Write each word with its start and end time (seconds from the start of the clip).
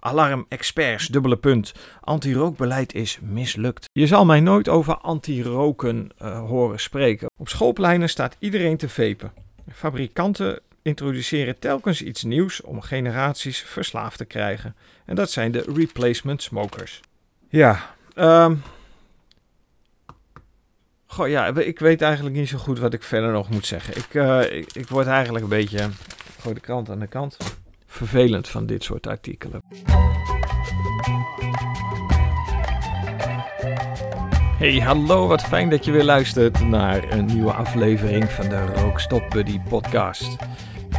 Alarm 0.00 0.46
experts, 0.48 1.06
dubbele 1.06 1.36
punt. 1.36 1.72
Anti-rookbeleid 2.00 2.94
is 2.94 3.18
mislukt. 3.22 3.88
Je 3.92 4.06
zal 4.06 4.24
mij 4.24 4.40
nooit 4.40 4.68
over 4.68 4.96
anti-roken 4.96 6.10
uh, 6.22 6.48
horen 6.48 6.80
spreken. 6.80 7.30
Op 7.36 7.48
schoolpleinen 7.48 8.08
staat 8.08 8.36
iedereen 8.38 8.76
te 8.76 8.88
vepen. 8.88 9.32
Fabrikanten 9.72 10.60
introduceren 10.82 11.58
telkens 11.58 12.02
iets 12.02 12.22
nieuws 12.22 12.60
om 12.60 12.80
generaties 12.80 13.58
verslaafd 13.58 14.18
te 14.18 14.24
krijgen. 14.24 14.76
En 15.04 15.14
dat 15.14 15.30
zijn 15.30 15.52
de 15.52 15.64
replacement 15.74 16.42
smokers. 16.42 17.00
Ja, 17.48 17.94
um, 18.16 18.62
Goh, 21.06 21.28
ja, 21.28 21.46
ik 21.46 21.78
weet 21.78 22.02
eigenlijk 22.02 22.36
niet 22.36 22.48
zo 22.48 22.58
goed 22.58 22.78
wat 22.78 22.92
ik 22.92 23.02
verder 23.02 23.32
nog 23.32 23.50
moet 23.50 23.66
zeggen. 23.66 23.96
Ik, 23.96 24.14
uh, 24.14 24.52
ik, 24.52 24.72
ik, 24.72 24.88
word 24.88 25.06
eigenlijk 25.06 25.44
een 25.44 25.50
beetje, 25.50 25.88
gooi 26.40 26.54
de 26.54 26.60
krant 26.60 26.90
aan 26.90 26.98
de 26.98 27.06
kant, 27.06 27.36
vervelend 27.90 28.48
van 28.48 28.66
dit 28.66 28.84
soort 28.84 29.06
artikelen. 29.06 29.62
Hey, 34.58 34.78
hallo, 34.78 35.26
wat 35.26 35.42
fijn 35.42 35.70
dat 35.70 35.84
je 35.84 35.92
weer 35.92 36.04
luistert 36.04 36.60
naar 36.68 37.12
een 37.12 37.24
nieuwe 37.24 37.52
aflevering 37.52 38.30
van 38.30 38.48
de 38.48 38.66
Rookstop 38.66 39.30
Buddy 39.30 39.60
podcast. 39.68 40.36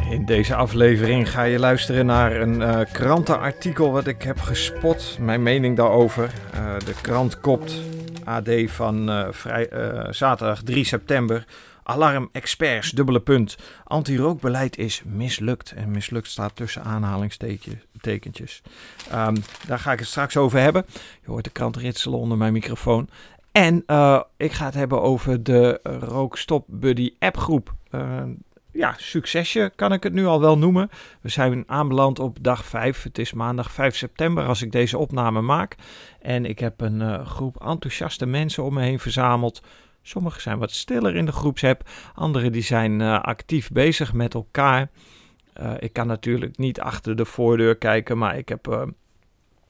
In 0.10 0.26
deze 0.26 0.56
aflevering 0.56 1.32
ga 1.32 1.44
je 1.44 1.60
luisteren 1.60 2.06
naar 2.06 2.36
een 2.36 2.62
uh, 2.62 2.80
krantenartikel 2.92 3.92
wat 3.92 4.08
ik 4.08 4.22
heb 4.22 4.40
gespot. 4.40 5.18
Mijn 5.20 5.44
mening 5.44 5.78
daarover. 5.78 6.34
Uh, 6.56 6.80
de 6.86 6.96
krant 7.02 7.40
kopt 7.40 7.82
AD 8.24 8.50
van 8.66 9.10
uh, 9.10 9.28
vrij, 9.32 9.70
zaterdag 10.10 10.64
3 10.64 10.86
september. 10.86 11.46
Alarm 11.84 12.30
experts, 12.32 12.90
dubbele 12.90 13.20
punt. 13.20 13.58
Anti-rookbeleid 13.84 14.78
is 14.78 15.02
mislukt. 15.06 15.72
En 15.72 15.92
mislukt 15.92 16.28
staat 16.28 16.56
tussen 16.56 16.84
aanhalingstekentjes. 16.84 18.62
Um, 19.14 19.36
daar 19.68 19.80
ga 19.80 19.92
ik 19.92 20.00
het 20.00 20.08
straks 20.08 20.38
over 20.38 20.60
hebben. 20.60 20.86
Je 21.22 21.30
hoort 21.30 21.44
de 21.44 21.50
krant 21.50 21.78
ritselen 21.78 22.20
onder 22.20 22.38
mijn 22.38 22.54
microfoon. 22.54 23.10
En 23.52 23.84
uh, 23.88 24.22
ik 24.38 24.52
ga 24.52 24.66
het 24.66 24.74
hebben 24.74 25.02
over 25.02 25.44
de 25.44 25.80
Rookstop 25.84 26.66
Buddy 26.68 27.14
appgroep. 27.20 27.74
Uh, 27.92 28.22
ja, 28.72 28.94
succesje 28.98 29.72
kan 29.76 29.94
ik 29.94 30.04
het 30.04 30.14
nu 30.14 30.26
al 30.26 30.40
wel 30.40 30.58
noemen. 30.58 30.90
We 31.22 31.30
zijn 31.30 31.64
aanbeland 31.68 32.20
op 32.20 32.38
dag 32.42 32.66
5. 32.66 33.04
Het 33.04 33.18
is 33.18 33.34
maandag 33.34 33.72
5 33.72 33.96
september 33.96 34.46
als 34.46 34.62
ik 34.62 34.72
deze 34.72 34.98
opname 34.98 35.42
maak. 35.42 35.76
En 36.22 36.46
ik 36.46 36.60
heb 36.60 36.82
een 36.82 37.00
uh, 37.00 37.26
groep 37.26 37.62
enthousiaste 37.66 38.26
mensen 38.26 38.64
om 38.64 38.74
me 38.74 38.82
heen 38.82 39.00
verzameld. 39.00 39.62
Sommigen 40.02 40.42
zijn 40.42 40.60
wat 40.60 40.72
stiller 40.72 41.16
in 41.16 41.26
de 41.26 41.32
groepsapp. 41.32 41.90
Anderen 42.14 42.52
die 42.52 42.62
zijn 42.62 43.00
uh, 43.00 43.22
actief 43.22 43.70
bezig 43.72 44.14
met 44.14 44.34
elkaar. 44.34 44.90
Uh, 45.62 45.72
ik 45.80 45.94
kan 45.94 46.08
natuurlijk 46.08 46.58
niet 46.58 46.80
achter 46.80 47.16
de 47.16 47.26
voordeur 47.26 47.76
kijken, 47.78 48.18
maar 48.18 48.38
ik 48.38 48.50
heb 48.50 48.68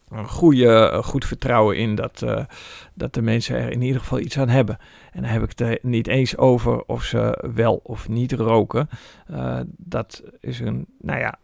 een 0.09 0.27
goede, 0.27 0.99
goed 1.03 1.25
vertrouwen 1.25 1.77
in 1.77 1.95
dat, 1.95 2.21
uh, 2.23 2.45
dat 2.93 3.13
de 3.13 3.21
mensen 3.21 3.55
er 3.55 3.71
in 3.71 3.81
ieder 3.81 4.01
geval 4.01 4.19
iets 4.19 4.37
aan 4.37 4.49
hebben. 4.49 4.77
En 5.11 5.21
dan 5.21 5.31
heb 5.31 5.43
ik 5.43 5.59
het 5.59 5.83
niet 5.83 6.07
eens 6.07 6.37
over 6.37 6.83
of 6.83 7.03
ze 7.03 7.49
wel 7.53 7.79
of 7.83 8.09
niet 8.09 8.31
roken. 8.31 8.89
Uh, 9.31 9.59
dat 9.77 10.23
is 10.39 10.59
een, 10.59 10.85
nou 10.99 11.19
ja, 11.19 11.39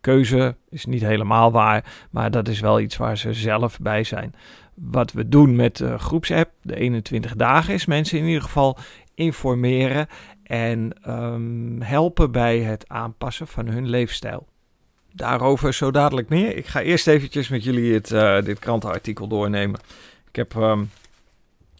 keuze 0.00 0.56
is 0.68 0.84
niet 0.84 1.02
helemaal 1.02 1.52
waar, 1.52 2.06
maar 2.10 2.30
dat 2.30 2.48
is 2.48 2.60
wel 2.60 2.80
iets 2.80 2.96
waar 2.96 3.18
ze 3.18 3.32
zelf 3.32 3.78
bij 3.78 4.04
zijn. 4.04 4.34
Wat 4.74 5.12
we 5.12 5.28
doen 5.28 5.56
met 5.56 5.76
de 5.76 5.98
groepsapp, 5.98 6.50
de 6.62 6.76
21 6.76 7.34
dagen, 7.36 7.74
is 7.74 7.86
mensen 7.86 8.18
in 8.18 8.24
ieder 8.24 8.42
geval 8.42 8.78
informeren 9.14 10.06
en 10.42 10.92
um, 11.08 11.82
helpen 11.82 12.30
bij 12.30 12.58
het 12.58 12.88
aanpassen 12.88 13.46
van 13.46 13.66
hun 13.66 13.88
leefstijl. 13.88 14.46
Daarover 15.12 15.74
zo 15.74 15.90
dadelijk 15.90 16.28
meer. 16.28 16.56
Ik 16.56 16.66
ga 16.66 16.80
eerst 16.80 17.06
eventjes 17.06 17.48
met 17.48 17.64
jullie 17.64 17.94
het, 17.94 18.10
uh, 18.10 18.42
dit 18.42 18.58
krantenartikel 18.58 19.28
doornemen. 19.28 19.80
Ik 20.28 20.36
heb 20.36 20.54
um, 20.54 20.90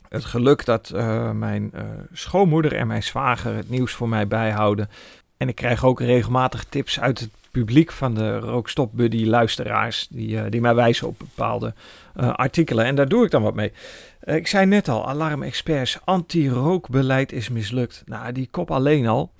het 0.08 0.24
geluk 0.24 0.64
dat 0.64 0.92
uh, 0.94 1.30
mijn 1.30 1.72
schoonmoeder 2.12 2.74
en 2.74 2.86
mijn 2.86 3.02
zwager 3.02 3.54
het 3.54 3.70
nieuws 3.70 3.92
voor 3.92 4.08
mij 4.08 4.28
bijhouden. 4.28 4.88
En 5.36 5.48
ik 5.48 5.54
krijg 5.54 5.84
ook 5.84 6.00
regelmatig 6.00 6.64
tips 6.64 7.00
uit 7.00 7.20
het 7.20 7.30
publiek 7.54 7.92
van 7.92 8.14
de 8.14 8.38
Rookstop 8.38 8.90
Buddy 8.92 9.24
luisteraars. 9.24 10.08
Die, 10.10 10.48
die 10.48 10.60
mij 10.60 10.74
wijzen 10.74 11.06
op 11.08 11.18
bepaalde 11.18 11.74
artikelen. 12.14 12.84
En 12.84 12.94
daar 12.94 13.08
doe 13.08 13.24
ik 13.24 13.30
dan 13.30 13.42
wat 13.42 13.54
mee. 13.54 13.72
ik 14.24 14.46
zei 14.46 14.66
net 14.66 14.88
al, 14.88 15.08
Alarm 15.08 15.42
Experts, 15.42 15.98
anti-rookbeleid 16.04 17.32
is 17.32 17.48
mislukt. 17.48 18.02
Nou, 18.06 18.32
die 18.32 18.48
kop 18.50 18.70
alleen 18.70 19.06
al. 19.06 19.32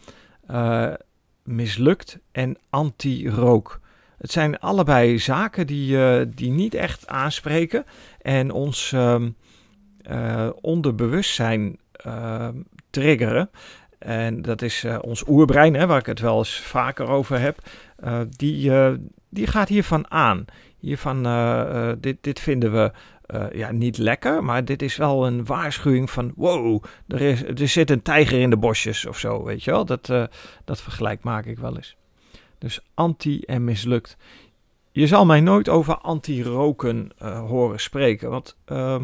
mislukt 1.43 2.19
en 2.33 2.57
anti-rook. 2.71 3.81
Het 4.19 4.33
zijn 4.33 4.59
allebei 4.59 5.19
zaken 5.19 5.67
die, 5.67 5.99
die 6.29 6.51
niet 6.51 6.75
echt 6.75 7.07
aanspreken 7.07 7.85
en 8.23 8.51
ons 8.51 8.95
uh, 10.11 10.49
onderbewustzijn 10.61 11.79
ehm, 11.93 12.55
triggeren. 12.91 13.51
En 14.05 14.43
dat 14.43 14.63
is 14.63 14.85
eh, 14.85 14.99
ons 15.01 15.29
oerbrein, 15.29 15.75
hè, 15.75 15.87
waar 15.87 15.99
ik 15.99 16.07
het 16.07 16.21
wel 16.21 16.39
eens 16.39 16.61
vaker 16.61 17.07
over 17.07 17.41
heb. 17.41 17.59
die, 18.29 18.73
die 19.29 19.47
gaat 19.47 19.69
hiervan 19.69 20.11
aan. 20.11 20.45
Hiervan, 20.79 21.23
dit, 22.01 22.17
dit 22.21 22.41
vinden 22.41 22.73
we 22.73 22.93
ja, 23.53 23.73
niet 23.73 23.99
lekker, 23.99 24.45
maar 24.45 24.65
dit 24.65 24.83
is 24.83 24.97
wel 24.97 25.27
een 25.27 25.45
waarschuwing 25.45 26.11
van 26.11 26.33
wow, 26.37 26.85
er, 27.09 27.21
is, 27.21 27.43
er 27.43 27.69
zit 27.69 27.91
een 27.91 28.03
tijger 28.03 28.41
in 28.41 28.51
de 28.51 28.57
bosjes 28.57 29.07
of 29.07 29.19
zo, 29.19 29.45
weet 29.45 29.65
je 29.65 29.71
wel. 29.71 29.85
Dat, 29.85 30.07
dat 30.65 30.81
vergelijk 30.81 31.23
maak 31.23 31.47
ik 31.47 31.59
wel 31.59 31.77
eens. 31.77 31.97
Dus 32.59 32.81
anti 32.95 33.41
en 33.41 33.65
mislukt. 33.65 34.17
Je 34.93 35.07
zal 35.07 35.27
mij 35.27 35.41
nooit 35.41 35.69
over 35.69 35.97
anti-roken 35.97 37.11
horen 37.47 37.81
spreken. 37.81 38.31
Want 38.31 38.57
uh, 38.73 38.97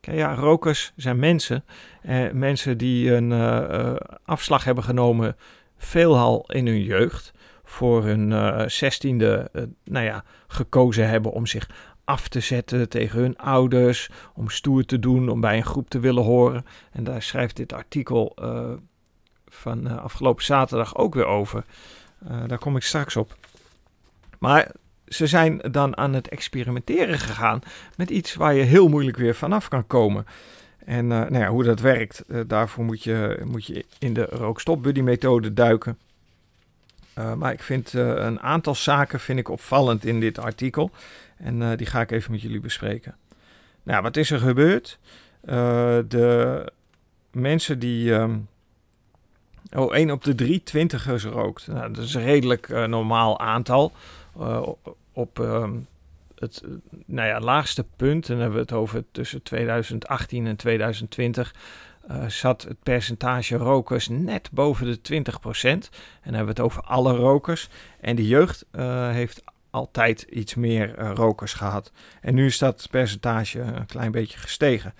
ja, 0.00 0.34
rokers 0.34 0.92
zijn 0.96 1.18
mensen. 1.18 1.64
Uh, 2.02 2.30
mensen 2.30 2.78
die 2.78 3.12
een 3.12 3.30
uh, 3.30 3.94
afslag 4.24 4.64
hebben 4.64 4.84
genomen, 4.84 5.36
veelal 5.76 6.44
in 6.48 6.66
hun 6.66 6.82
jeugd. 6.82 7.32
Voor 7.64 8.04
hun 8.04 8.70
zestiende, 8.70 9.50
nou 9.84 10.04
ja, 10.04 10.24
gekozen 10.46 11.08
hebben 11.08 11.32
om 11.32 11.46
zich 11.46 11.70
af 12.04 12.28
te 12.28 12.40
zetten 12.40 12.88
tegen 12.88 13.20
hun 13.20 13.38
ouders. 13.38 14.10
Om 14.34 14.48
stoer 14.48 14.84
te 14.84 14.98
doen, 14.98 15.28
om 15.28 15.40
bij 15.40 15.56
een 15.56 15.64
groep 15.64 15.90
te 15.90 15.98
willen 15.98 16.22
horen. 16.22 16.64
En 16.92 17.04
daar 17.04 17.22
schrijft 17.22 17.56
dit 17.56 17.72
artikel 17.72 18.36
van 19.48 20.00
afgelopen 20.00 20.44
zaterdag 20.44 20.96
ook 20.96 21.14
weer 21.14 21.26
over. 21.26 21.64
Uh, 22.30 22.42
daar 22.46 22.58
kom 22.58 22.76
ik 22.76 22.82
straks 22.82 23.16
op. 23.16 23.36
Maar 24.38 24.72
ze 25.10 25.26
zijn 25.26 25.58
dan 25.70 25.96
aan 25.96 26.14
het 26.14 26.28
experimenteren 26.28 27.18
gegaan 27.18 27.60
met 27.96 28.10
iets 28.10 28.34
waar 28.34 28.54
je 28.54 28.62
heel 28.62 28.88
moeilijk 28.88 29.16
weer 29.16 29.34
vanaf 29.34 29.68
kan 29.68 29.86
komen. 29.86 30.26
En 30.84 31.04
uh, 31.04 31.10
nou 31.10 31.38
ja, 31.38 31.48
hoe 31.48 31.64
dat 31.64 31.80
werkt, 31.80 32.24
uh, 32.28 32.40
daarvoor 32.46 32.84
moet 32.84 33.02
je, 33.02 33.40
moet 33.44 33.66
je 33.66 33.84
in 33.98 34.14
de 34.14 34.24
rookstopbuddy-methode 34.24 35.54
duiken. 35.54 35.98
maar 37.36 37.52
ik 37.52 37.62
vind 37.62 37.92
een 37.92 38.40
aantal 38.40 38.74
zaken 38.74 39.20
vind 39.20 39.38
ik 39.38 39.48
opvallend 39.48 40.04
in 40.04 40.20
dit 40.20 40.38
artikel. 40.38 40.90
En 41.36 41.76
die 41.76 41.86
ga 41.86 42.00
ik 42.00 42.10
even 42.10 42.30
met 42.30 42.40
jullie 42.40 42.60
bespreken. 42.60 43.16
Nou, 43.82 44.02
wat 44.02 44.16
is 44.16 44.30
er 44.30 44.38
gebeurd? 44.38 44.98
de 46.08 46.72
mensen 47.32 47.78
die 47.78 48.12
um, 48.12 48.48
Oh, 49.76 49.94
1 49.94 50.10
op 50.10 50.24
de 50.24 50.34
drie 50.34 50.62
twintigers 50.62 51.24
rookt. 51.24 51.66
Nou, 51.66 51.92
dat 51.92 52.04
is 52.04 52.14
een 52.14 52.22
redelijk 52.22 52.68
normaal 52.68 53.40
aantal. 53.40 53.92
Uh, 54.40 54.68
op 55.12 55.38
uh, 55.38 55.70
het 56.34 56.62
nou 57.06 57.28
ja, 57.28 57.40
laagste 57.40 57.84
punt, 57.96 58.28
en 58.28 58.34
dan 58.34 58.38
hebben 58.38 58.54
we 58.54 58.64
het 58.64 58.72
over 58.72 59.04
tussen 59.12 59.42
2018 59.42 60.46
en 60.46 60.56
2020, 60.56 61.54
uh, 62.10 62.28
zat 62.28 62.62
het 62.62 62.82
percentage 62.82 63.56
rokers 63.56 64.08
net 64.08 64.50
boven 64.52 64.86
de 64.86 65.22
20%. 65.22 65.22
En 65.62 65.80
dan 66.22 66.34
hebben 66.34 66.42
we 66.42 66.48
het 66.48 66.60
over 66.60 66.82
alle 66.82 67.16
rokers. 67.16 67.68
En 68.00 68.16
de 68.16 68.26
jeugd 68.26 68.66
heeft 69.10 69.42
altijd 69.70 70.22
iets 70.22 70.54
meer 70.54 70.98
rokers 70.98 71.52
gehad. 71.52 71.92
En 72.20 72.34
nu 72.34 72.46
is 72.46 72.58
dat 72.58 72.88
percentage 72.90 73.60
een 73.60 73.86
klein 73.86 74.10
beetje 74.10 74.38
gestegen. 74.38 74.94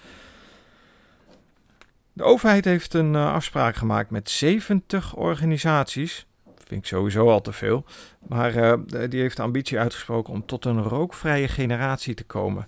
De 2.13 2.23
overheid 2.23 2.65
heeft 2.65 2.95
een 2.95 3.17
afspraak 3.17 3.77
gemaakt 3.77 4.11
met 4.11 4.31
70 4.31 5.17
organisaties. 5.17 6.27
Vind 6.71 6.83
ik 6.83 6.89
sowieso 6.89 7.31
al 7.31 7.41
te 7.41 7.53
veel. 7.53 7.85
Maar 8.29 8.57
uh, 8.57 8.73
die 9.09 9.21
heeft 9.21 9.37
de 9.37 9.43
ambitie 9.43 9.79
uitgesproken 9.79 10.33
om 10.33 10.47
tot 10.47 10.65
een 10.65 10.83
rookvrije 10.83 11.49
generatie 11.49 12.15
te 12.15 12.25
komen. 12.25 12.67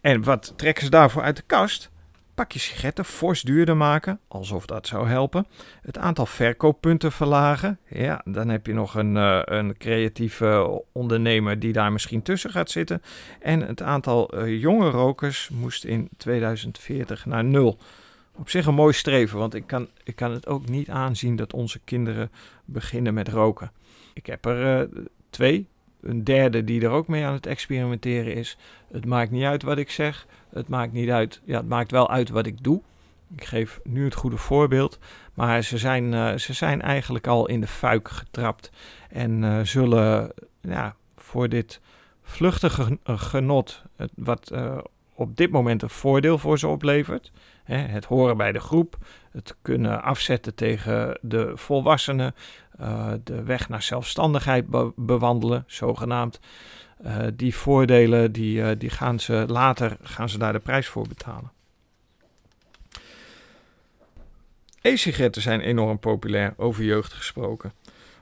En 0.00 0.22
wat 0.22 0.52
trekken 0.56 0.84
ze 0.84 0.90
daarvoor 0.90 1.22
uit 1.22 1.36
de 1.36 1.42
kast? 1.46 1.90
Pak 2.34 2.52
je 2.52 2.58
sigaretten 2.58 3.04
fors 3.04 3.42
duurder 3.42 3.76
maken, 3.76 4.20
alsof 4.28 4.66
dat 4.66 4.86
zou 4.86 5.08
helpen. 5.08 5.46
Het 5.82 5.98
aantal 5.98 6.26
verkooppunten 6.26 7.12
verlagen. 7.12 7.78
Ja, 7.88 8.20
dan 8.24 8.48
heb 8.48 8.66
je 8.66 8.74
nog 8.74 8.94
een, 8.94 9.16
uh, 9.16 9.40
een 9.44 9.76
creatieve 9.76 10.82
ondernemer 10.92 11.58
die 11.58 11.72
daar 11.72 11.92
misschien 11.92 12.22
tussen 12.22 12.50
gaat 12.50 12.70
zitten. 12.70 13.02
En 13.40 13.60
het 13.60 13.82
aantal 13.82 14.46
jonge 14.46 14.90
rokers 14.90 15.48
moest 15.48 15.84
in 15.84 16.08
2040 16.16 17.26
naar 17.26 17.44
nul 17.44 17.78
op 18.40 18.48
zich 18.48 18.66
een 18.66 18.74
mooi 18.74 18.92
streven, 18.92 19.38
want 19.38 19.54
ik 19.54 19.66
kan, 19.66 19.88
ik 20.04 20.16
kan 20.16 20.30
het 20.30 20.46
ook 20.46 20.68
niet 20.68 20.88
aanzien 20.88 21.36
dat 21.36 21.52
onze 21.52 21.78
kinderen 21.84 22.30
beginnen 22.64 23.14
met 23.14 23.28
roken. 23.28 23.72
Ik 24.14 24.26
heb 24.26 24.44
er 24.44 24.90
uh, 24.90 25.02
twee, 25.30 25.68
een 26.00 26.24
derde 26.24 26.64
die 26.64 26.82
er 26.82 26.90
ook 26.90 27.08
mee 27.08 27.24
aan 27.24 27.32
het 27.32 27.46
experimenteren 27.46 28.34
is. 28.34 28.56
Het 28.92 29.06
maakt 29.06 29.30
niet 29.30 29.44
uit 29.44 29.62
wat 29.62 29.78
ik 29.78 29.90
zeg. 29.90 30.26
Het 30.50 30.68
maakt 30.68 30.92
niet 30.92 31.10
uit. 31.10 31.40
Ja, 31.44 31.56
het 31.56 31.68
maakt 31.68 31.90
wel 31.90 32.10
uit 32.10 32.28
wat 32.28 32.46
ik 32.46 32.62
doe. 32.62 32.82
Ik 33.36 33.44
geef 33.44 33.80
nu 33.84 34.04
het 34.04 34.14
goede 34.14 34.36
voorbeeld. 34.36 34.98
Maar 35.34 35.62
ze 35.62 35.78
zijn, 35.78 36.12
uh, 36.12 36.34
ze 36.34 36.52
zijn 36.52 36.82
eigenlijk 36.82 37.26
al 37.26 37.48
in 37.48 37.60
de 37.60 37.66
fuik 37.66 38.08
getrapt. 38.08 38.70
En 39.10 39.42
uh, 39.42 39.60
zullen 39.60 40.32
ja, 40.60 40.96
voor 41.16 41.48
dit 41.48 41.80
vluchtige 42.22 42.98
genot, 43.04 43.82
wat 44.14 44.52
op 45.20 45.36
dit 45.36 45.50
moment 45.50 45.82
een 45.82 45.90
voordeel 45.90 46.38
voor 46.38 46.58
ze 46.58 46.66
oplevert. 46.66 47.32
Het 47.78 48.04
horen 48.04 48.36
bij 48.36 48.52
de 48.52 48.60
groep, 48.60 48.96
het 49.30 49.56
kunnen 49.62 50.02
afzetten 50.02 50.54
tegen 50.54 51.18
de 51.20 51.52
volwassenen, 51.54 52.34
uh, 52.80 53.12
de 53.24 53.42
weg 53.42 53.68
naar 53.68 53.82
zelfstandigheid 53.82 54.66
be 54.66 54.92
bewandelen, 54.96 55.64
zogenaamd. 55.66 56.40
Uh, 57.06 57.16
die 57.34 57.54
voordelen 57.54 58.32
die, 58.32 58.76
die 58.76 58.90
gaan 58.90 59.20
ze 59.20 59.44
later 59.48 59.96
gaan 60.02 60.28
ze 60.28 60.38
daar 60.38 60.52
de 60.52 60.58
prijs 60.58 60.86
voor 60.86 61.08
betalen. 61.08 61.50
E-sigaretten 64.80 65.42
zijn 65.42 65.60
enorm 65.60 65.98
populair, 65.98 66.54
over 66.56 66.84
jeugd 66.84 67.12
gesproken. 67.12 67.72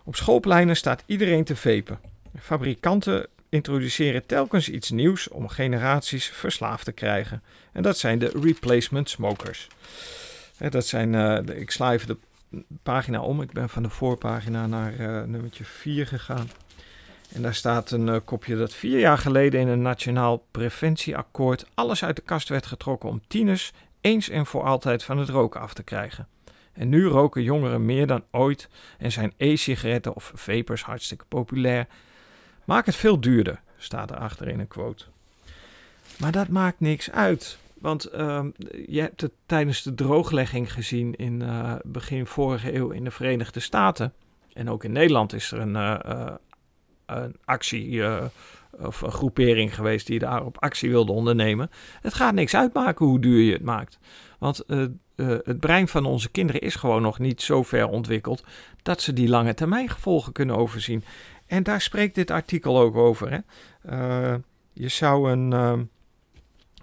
Op 0.04 0.16
schoolpleinen 0.16 0.76
staat 0.76 1.02
iedereen 1.06 1.44
te 1.44 1.56
vepen. 1.56 1.98
Fabrikanten 2.38 3.26
introduceren 3.48 4.26
telkens 4.26 4.68
iets 4.68 4.90
nieuws 4.90 5.28
om 5.28 5.48
generaties 5.48 6.26
verslaafd 6.26 6.84
te 6.84 6.92
krijgen. 6.92 7.42
En 7.72 7.82
dat 7.82 7.98
zijn 7.98 8.18
de 8.18 8.32
replacement 8.42 9.10
smokers. 9.10 9.68
Dat 10.70 10.86
zijn, 10.86 11.12
uh, 11.12 11.58
ik 11.60 11.70
sla 11.70 11.92
even 11.92 12.06
de 12.06 12.16
pagina 12.82 13.20
om. 13.20 13.42
Ik 13.42 13.52
ben 13.52 13.68
van 13.68 13.82
de 13.82 13.88
voorpagina 13.88 14.66
naar 14.66 15.00
uh, 15.00 15.22
nummertje 15.22 15.64
4 15.64 16.06
gegaan. 16.06 16.50
En 17.34 17.42
daar 17.42 17.54
staat 17.54 17.90
een 17.90 18.06
uh, 18.06 18.16
kopje 18.24 18.56
dat 18.56 18.74
vier 18.74 18.98
jaar 18.98 19.18
geleden 19.18 19.60
in 19.60 19.68
een 19.68 19.82
nationaal 19.82 20.46
preventieakkoord 20.50 21.66
alles 21.74 22.04
uit 22.04 22.16
de 22.16 22.22
kast 22.22 22.48
werd 22.48 22.66
getrokken 22.66 23.08
om 23.08 23.22
tieners 23.26 23.72
eens 24.00 24.28
en 24.28 24.46
voor 24.46 24.62
altijd 24.62 25.04
van 25.04 25.18
het 25.18 25.28
roken 25.28 25.60
af 25.60 25.74
te 25.74 25.82
krijgen. 25.82 26.28
En 26.72 26.88
nu 26.88 27.06
roken 27.06 27.42
jongeren 27.42 27.84
meer 27.84 28.06
dan 28.06 28.24
ooit 28.30 28.68
en 28.98 29.12
zijn 29.12 29.32
e-sigaretten 29.36 30.14
of 30.14 30.32
vapers 30.34 30.82
hartstikke 30.82 31.24
populair. 31.28 31.86
Maak 32.68 32.86
het 32.86 32.96
veel 32.96 33.20
duurder, 33.20 33.60
staat 33.76 34.10
erachter 34.10 34.48
in 34.48 34.60
een 34.60 34.68
quote. 34.68 35.04
Maar 36.18 36.32
dat 36.32 36.48
maakt 36.48 36.80
niks 36.80 37.10
uit. 37.10 37.58
Want 37.74 38.14
uh, 38.14 38.44
je 38.86 39.00
hebt 39.00 39.20
het 39.20 39.32
tijdens 39.46 39.82
de 39.82 39.94
drooglegging 39.94 40.72
gezien 40.72 41.14
in 41.14 41.40
uh, 41.40 41.74
begin 41.84 42.26
vorige 42.26 42.74
eeuw 42.74 42.90
in 42.90 43.04
de 43.04 43.10
Verenigde 43.10 43.60
Staten. 43.60 44.12
En 44.52 44.70
ook 44.70 44.84
in 44.84 44.92
Nederland 44.92 45.32
is 45.32 45.52
er 45.52 45.58
een, 45.58 45.74
uh, 45.74 46.34
een 47.06 47.36
actie 47.44 48.02
of 48.70 49.00
een 49.00 49.12
groepering 49.12 49.74
geweest 49.74 50.06
die 50.06 50.18
daarop 50.18 50.58
actie 50.58 50.90
wilde 50.90 51.12
ondernemen. 51.12 51.70
Het 52.00 52.14
gaat 52.14 52.34
niks 52.34 52.54
uitmaken 52.54 53.06
hoe 53.06 53.20
duur 53.20 53.42
je 53.42 53.52
het 53.52 53.62
maakt. 53.62 53.98
Want 54.38 54.64
het 55.16 55.60
brein 55.60 55.88
van 55.88 56.04
onze 56.04 56.30
kinderen 56.30 56.60
is 56.60 56.74
gewoon 56.74 57.02
nog 57.02 57.18
niet 57.18 57.42
zo 57.42 57.62
ver 57.62 57.88
ontwikkeld 57.88 58.44
dat 58.82 59.00
ze 59.00 59.12
die 59.12 59.28
lange 59.28 59.54
termijn 59.54 59.88
gevolgen 59.88 60.32
kunnen 60.32 60.56
overzien. 60.56 61.04
En 61.48 61.62
daar 61.62 61.80
spreekt 61.80 62.14
dit 62.14 62.30
artikel 62.30 62.78
ook 62.78 62.96
over. 62.96 63.30
Hè? 63.30 63.38
Uh, 63.90 64.34
je 64.72 64.88
zou 64.88 65.30
een, 65.30 65.52
uh, 65.52 65.72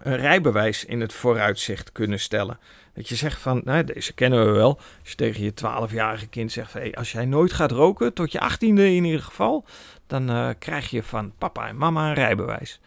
een, 0.01 0.15
rijbewijs 0.15 0.85
in 0.85 1.01
het 1.01 1.13
vooruitzicht 1.13 1.91
kunnen 1.91 2.19
stellen. 2.19 2.59
Dat 2.94 3.09
je 3.09 3.15
zegt 3.15 3.41
van, 3.41 3.62
nou, 3.63 3.83
deze 3.83 4.13
kennen 4.13 4.45
we 4.45 4.51
wel. 4.51 4.79
Als 5.00 5.09
je 5.09 5.15
tegen 5.15 5.44
je 5.44 5.51
12-jarige 5.51 6.27
kind 6.27 6.51
zegt, 6.51 6.71
van, 6.71 6.94
als 6.94 7.12
jij 7.12 7.25
nooit 7.25 7.53
gaat 7.53 7.71
roken, 7.71 8.13
tot 8.13 8.31
je 8.31 8.51
18e 8.51 8.57
in 8.59 9.03
ieder 9.03 9.21
geval, 9.21 9.65
dan 10.07 10.29
uh, 10.29 10.50
krijg 10.59 10.89
je 10.89 11.03
van 11.03 11.33
papa 11.38 11.67
en 11.67 11.77
mama 11.77 12.07
een 12.07 12.13
rijbewijs. 12.13 12.79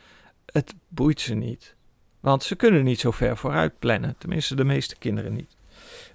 Het 0.46 0.74
boeit 0.88 1.20
ze 1.20 1.34
niet. 1.34 1.76
Want 2.20 2.42
ze 2.42 2.56
kunnen 2.56 2.84
niet 2.84 3.00
zo 3.00 3.10
ver 3.10 3.36
vooruit 3.36 3.78
plannen. 3.78 4.14
Tenminste, 4.18 4.54
de 4.54 4.64
meeste 4.64 4.96
kinderen 4.98 5.32
niet. 5.32 5.56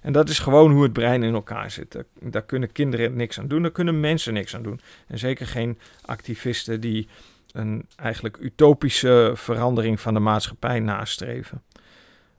En 0.04 0.12
dat 0.12 0.28
is 0.28 0.38
gewoon 0.38 0.72
hoe 0.72 0.82
het 0.82 0.92
brein 0.92 1.22
in 1.22 1.34
elkaar 1.34 1.70
zit. 1.70 2.04
Daar, 2.20 2.42
kunnen 2.42 2.72
kinderen 2.72 3.16
niks 3.16 3.38
aan 3.38 3.48
doen, 3.48 3.62
daar 3.62 3.70
kunnen 3.70 4.00
mensen 4.00 4.32
niks 4.32 4.54
aan 4.54 4.62
doen. 4.62 4.80
En 5.06 5.18
zeker 5.18 5.46
geen 5.46 5.78
activisten 6.04 6.80
die 6.80 7.08
een 7.52 7.86
eigenlijk 7.96 8.38
utopische 8.40 9.32
verandering 9.34 10.00
van 10.00 10.14
de 10.14 10.20
maatschappij 10.20 10.80
nastreven. 10.80 11.62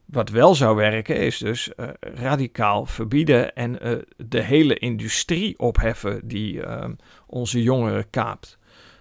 Wat 0.06 0.30
wel 0.30 0.56
zou 0.56 0.76
werken 0.76 1.18
is 1.18 1.38
dus 1.38 1.72
uh, 1.78 1.90
radicaal 2.00 2.86
verbieden 2.86 3.56
en 3.56 3.88
uh, 3.88 3.98
de 4.18 4.42
hele 4.42 4.78
industrie 4.78 5.60
opheffen 5.60 6.28
die 6.28 6.54
uh, 6.54 6.86
onze 7.26 7.62
jongeren 7.62 8.10
kaapt. 8.10 8.58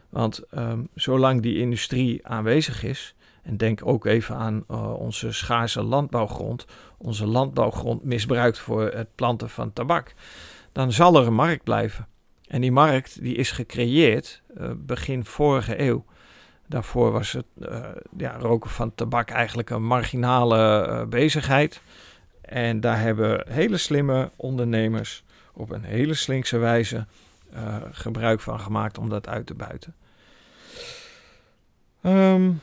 Want 0.08 0.42
um, 0.58 0.88
zolang 0.94 1.42
die 1.42 1.58
industrie 1.58 2.26
aanwezig 2.26 2.82
is, 2.82 3.14
en 3.44 3.56
denk 3.56 3.86
ook 3.86 4.06
even 4.06 4.36
aan 4.36 4.64
uh, 4.70 4.92
onze 4.92 5.32
schaarse 5.32 5.82
landbouwgrond, 5.82 6.66
onze 6.98 7.26
landbouwgrond 7.26 8.04
misbruikt 8.04 8.58
voor 8.58 8.82
het 8.82 9.14
planten 9.14 9.50
van 9.50 9.72
tabak, 9.72 10.14
dan 10.72 10.92
zal 10.92 11.20
er 11.20 11.26
een 11.26 11.34
markt 11.34 11.64
blijven. 11.64 12.06
En 12.46 12.60
die 12.60 12.72
markt 12.72 13.22
die 13.22 13.34
is 13.34 13.50
gecreëerd 13.50 14.42
uh, 14.56 14.70
begin 14.76 15.24
vorige 15.24 15.80
eeuw. 15.80 16.04
Daarvoor 16.66 17.12
was 17.12 17.32
het 17.32 17.46
uh, 17.58 17.84
ja, 18.16 18.36
roken 18.38 18.70
van 18.70 18.94
tabak 18.94 19.30
eigenlijk 19.30 19.70
een 19.70 19.84
marginale 19.84 21.06
bezigheid. 21.08 21.80
En 22.40 22.80
daar 22.80 23.00
hebben 23.00 23.44
hele 23.48 23.76
slimme 23.76 24.30
ondernemers 24.36 25.24
op 25.52 25.70
een 25.70 25.84
hele 25.84 26.14
slinkse 26.14 26.58
wijze 26.58 27.06
gebruik 27.90 28.40
van 28.40 28.60
gemaakt 28.60 28.98
om 28.98 29.08
dat 29.08 29.28
uit 29.28 29.46
te 29.46 29.54
buiten. 29.54 29.94
Um, 32.02 32.60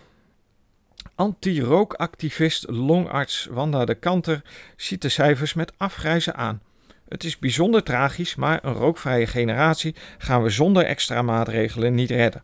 Anti-rookactivist 1.22 2.70
longarts 2.70 3.48
Wanda 3.52 3.86
de 3.86 3.96
Kanter 3.96 4.42
ziet 4.76 5.02
de 5.02 5.10
cijfers 5.10 5.54
met 5.54 5.74
afgrijzen 5.78 6.36
aan. 6.36 6.62
Het 7.10 7.24
is 7.24 7.40
bijzonder 7.40 7.84
tragisch, 7.84 8.36
maar 8.36 8.60
een 8.64 8.74
rookvrije 8.74 9.28
generatie 9.28 9.96
gaan 10.18 10.44
we 10.44 10.50
zonder 10.50 10.84
extra 10.86 11.22
maatregelen 11.22 11.94
niet 11.94 12.10
redden. 12.10 12.44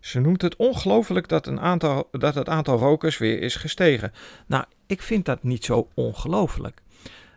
Ze 0.00 0.20
noemt 0.20 0.42
het 0.42 0.56
ongelooflijk 0.56 1.28
dat, 1.28 1.44
dat 2.10 2.34
het 2.34 2.48
aantal 2.48 2.78
rokers 2.78 3.18
weer 3.18 3.40
is 3.40 3.56
gestegen. 3.56 4.12
Nou, 4.46 4.64
ik 4.86 5.02
vind 5.02 5.24
dat 5.24 5.42
niet 5.42 5.64
zo 5.64 5.88
ongelooflijk. 5.94 6.82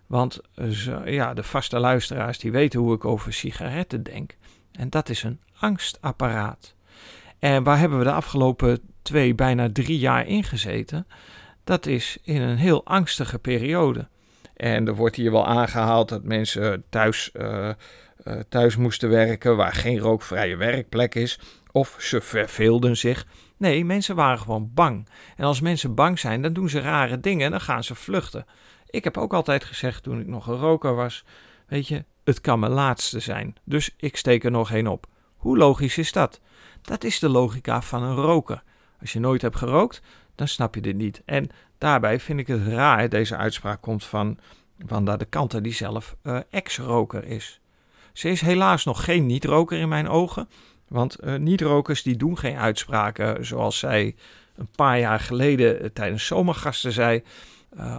Want 0.08 0.42
ja, 1.06 1.34
de 1.34 1.44
vaste 1.44 1.80
luisteraars 1.80 2.40
die 2.40 2.52
weten 2.52 2.80
hoe 2.80 2.96
ik 2.96 3.06
over 3.06 3.34
sigaretten 3.34 4.04
denk. 4.04 4.36
En 4.72 4.90
dat 4.90 5.10
is 5.10 5.24
een 5.24 5.40
angstapparaat. 5.60 6.75
En 7.46 7.64
waar 7.64 7.80
hebben 7.80 7.98
we 7.98 8.04
de 8.04 8.12
afgelopen 8.12 8.80
twee, 9.02 9.36
bijna 9.36 9.70
drie 9.72 10.00
jaar 10.00 10.28
ingezeten. 10.28 11.08
Dat 11.64 11.86
is 11.86 12.18
in 12.24 12.42
een 12.42 12.58
heel 12.58 12.86
angstige 12.86 13.40
periode. 13.40 14.08
En 14.56 14.88
er 14.88 14.96
wordt 14.96 15.16
hier 15.16 15.32
wel 15.32 15.48
aangehaald 15.48 16.10
dat 16.10 16.24
mensen 16.24 16.84
thuis, 16.90 17.30
uh, 17.34 17.70
uh, 18.24 18.40
thuis 18.50 18.75
moesten 18.75 19.10
werken 19.10 19.58
waar 19.58 19.74
geen 19.74 20.00
rookvrije 20.00 20.56
werkplek 20.56 21.16
is. 21.16 21.40
Of 21.72 21.96
ze 22.00 22.22
verveelden 22.22 22.98
zich. 22.98 23.25
Nee, 23.58 23.86
mensen 23.86 24.16
waren 24.16 24.40
gewoon 24.40 24.72
bang. 24.74 25.08
En 25.38 25.46
als 25.46 25.62
mensen 25.62 25.96
bang 25.96 26.20
zijn, 26.20 26.42
dan 26.42 26.54
doen 26.54 26.70
ze 26.70 26.80
rare 26.80 27.20
dingen 27.20 27.46
en 27.46 27.52
dan 27.52 27.62
gaan 27.62 27.84
ze 27.84 27.96
vluchten. 27.96 28.46
Ik 28.90 29.04
heb 29.04 29.18
ook 29.18 29.34
altijd 29.34 29.64
gezegd 29.64 30.04
toen 30.04 30.20
ik 30.20 30.28
nog 30.28 30.48
een 30.48 30.58
roker 30.60 30.96
was: 30.96 31.25
Weet 31.68 31.88
je, 31.88 32.06
het 32.24 32.42
kan 32.42 32.60
mijn 32.60 32.72
laatste 32.72 33.20
zijn. 33.20 33.56
Dus 33.64 33.96
ik 33.98 34.18
steek 34.18 34.44
er 34.44 34.52
nog 34.52 34.72
één 34.72 34.88
op. 34.88 35.08
Hoe 35.36 35.58
logisch 35.58 35.98
is 35.98 36.12
dat? 36.12 36.42
Dat 36.86 37.04
is 37.04 37.20
de 37.20 37.30
logica 37.30 37.82
van 37.82 38.04
een 38.04 38.15
roker. 38.15 38.63
Als 39.01 39.13
je 39.13 39.20
nooit 39.20 39.42
hebt 39.42 39.56
gerookt, 39.56 40.01
dan 40.36 40.48
snap 40.48 40.75
je 40.75 40.82
dit 40.82 40.96
niet. 40.96 41.22
En 41.25 41.50
daarbij 41.77 42.20
vind 42.20 42.39
ik 42.39 42.48
het 42.48 42.68
raar, 42.68 43.10
deze 43.10 43.38
uitspraak 43.38 43.82
komt 43.82 44.06
van 44.06 44.39
Wanda 44.86 45.18
de 45.18 45.25
Kanter, 45.25 45.62
die 45.62 45.74
zelf 45.74 46.15
uh, 46.24 46.39
ex-roker 46.50 47.24
is. 47.24 47.60
Ze 48.13 48.30
is 48.30 48.42
helaas 48.42 48.86
nog 48.86 49.04
geen 49.04 49.25
niet-roker 49.25 49.80
in 49.80 49.89
mijn 49.89 50.08
ogen, 50.08 50.50
want 50.88 51.18
uh, 51.24 51.36
niet-rokers 51.36 52.04
die 52.04 52.15
doen 52.15 52.38
geen 52.38 52.58
uitspraken 52.58 53.46
zoals 53.46 53.80
zij 53.80 54.15
een 54.56 54.70
paar 54.75 55.00
jaar 55.00 55.20
geleden 55.20 55.82
uh, 55.82 55.89
tijdens 55.94 56.25
zomergasten 56.25 56.92
zei. 56.92 57.24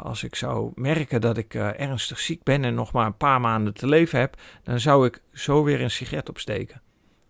als 0.03 0.23
ik 0.23 0.35
zou 0.35 0.73
merken 0.75 1.21
dat 1.21 1.37
ik 1.37 1.55
ernstig 1.55 2.19
ziek 2.19 2.43
ben 2.43 2.65
en 2.65 2.75
nog 2.75 2.93
maar 2.93 3.07
een 3.07 3.17
paar 3.17 3.41
maanden 3.41 3.75
te 3.75 3.87
leven 3.87 4.19
heb, 4.19 4.37
dan 4.63 4.81
zou 4.81 5.07
ik 5.07 5.23
zo 5.33 5.65
weer 5.65 5.81
een 5.81 5.91
sigaret 5.91 6.29
opsteken. 6.29 6.81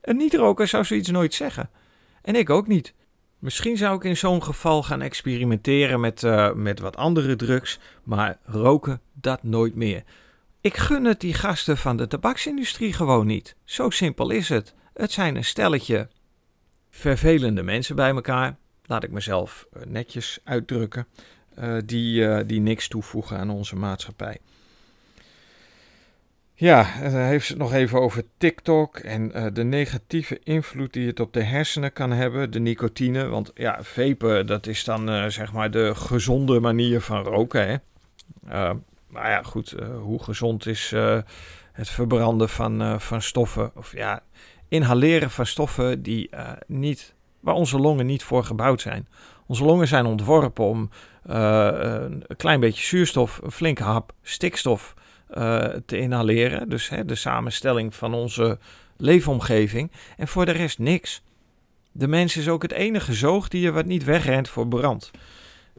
Een 0.07 0.17
niet-roker 0.17 0.69
zou 0.69 0.85
zoiets 0.85 1.11
nooit 1.11 1.35
zeggen. 1.35 1.71
En 2.23 2.35
ik 2.35 2.51
ook 2.51 2.67
niet. 2.67 2.95
Misschien 3.39 3.77
zou 3.77 3.97
ik 3.97 4.05
in 4.05 4.17
zo'n 4.17 4.43
geval 4.43 4.83
gaan 4.83 5.03
experimenteren 5.03 6.01
met, 6.01 6.23
uh, 6.23 6.53
met 6.53 6.81
wat 6.81 6.97
andere 6.97 7.37
drugs, 7.37 7.79
maar 8.03 8.39
roken 8.45 9.01
dat 9.13 9.43
nooit 9.43 9.75
meer. 9.75 10.03
Ik 10.61 10.77
gun 10.77 11.05
het 11.05 11.21
die 11.21 11.35
gasten 11.35 11.77
van 11.77 11.97
de 11.97 12.07
tabaksindustrie 12.07 12.93
gewoon 12.93 13.27
niet. 13.27 13.57
Zo 13.65 13.91
simpel 13.91 14.31
is 14.31 14.49
het. 14.49 14.75
Het 14.95 15.13
zijn 15.13 15.37
een 15.37 15.45
stelletje 15.45 16.09
vervelende 16.91 17.63
mensen 17.63 17.97
bij 17.97 18.11
elkaar, 18.11 18.57
laat 18.85 19.05
ik 19.05 19.11
mezelf 19.11 19.67
uh, 19.77 19.83
netjes 19.87 20.39
uitdrukken, 20.45 21.07
uh, 21.59 21.77
die, 21.85 22.45
die 22.45 22.61
niks 22.61 22.89
toevoegen 22.89 23.39
aan 23.39 23.51
onze 23.51 23.77
maatschappij. 23.77 24.39
Ja, 26.59 26.87
dan 27.03 27.21
heeft 27.21 27.47
ze 27.47 27.53
het 27.53 27.63
nog 27.63 27.73
even 27.73 28.01
over 28.01 28.23
TikTok 28.39 28.99
en 28.99 29.39
uh, 29.39 29.47
de 29.53 29.65
negatieve 29.65 30.41
invloed 30.43 30.93
die 30.93 31.07
het 31.07 31.21
op 31.21 31.33
de 31.33 31.43
hersenen 31.43 31.93
kan 31.93 32.11
hebben, 32.11 32.51
de 32.51 32.59
nicotine. 32.61 33.27
Want 33.27 33.51
ja, 33.55 33.79
vapen, 33.83 34.47
dat 34.47 34.67
is 34.67 34.85
dan 34.85 35.11
uh, 35.11 35.27
zeg 35.27 35.53
maar 35.53 35.71
de 35.71 35.95
gezonde 35.95 36.61
manier 36.61 37.01
van 37.01 37.23
roken. 37.23 37.69
Hè? 37.69 37.77
Maar 39.09 39.31
ja, 39.31 39.43
goed, 39.43 39.75
hoe 40.01 40.23
gezond 40.23 40.67
is 40.67 40.95
het 41.73 41.89
verbranden 41.89 42.49
van, 42.49 43.01
van 43.01 43.23
stoffen? 43.23 43.71
Of 43.75 43.93
ja, 43.93 44.23
inhaleren 44.69 45.31
van 45.31 45.47
stoffen 45.47 46.03
die 46.03 46.31
niet, 46.67 47.15
waar 47.41 47.55
onze 47.55 47.79
longen 47.79 48.07
niet 48.07 48.23
voor 48.23 48.45
gebouwd 48.45 48.81
zijn. 48.81 49.09
Onze 49.47 49.65
longen 49.65 49.89
zijn 49.89 50.07
ontworpen 50.07 50.65
om 50.65 50.91
een 51.23 52.25
klein 52.37 52.61
beetje 52.61 52.85
zuurstof, 52.85 53.41
een 53.43 53.53
flinke 53.53 53.83
hap 53.83 54.13
stikstof 54.23 54.95
te 55.87 55.99
inhaleren. 55.99 56.69
Dus 56.69 56.89
hè, 56.89 57.05
de 57.05 57.15
samenstelling 57.15 57.95
van 57.95 58.15
onze 58.15 58.59
leefomgeving. 58.97 59.91
En 60.17 60.29
voor 60.29 60.45
de 60.45 60.53
rest 60.53 60.79
niks. 60.79 61.23
De 61.93 62.09
mens 62.09 62.37
is 62.37 62.49
ook 62.49 62.63
het 62.63 62.73
enige 62.73 63.13
zoogdier 63.13 63.73
wat 63.73 63.85
niet 63.85 64.05
wegrent 64.05 64.49
voor 64.49 64.69
brand. 64.69 65.11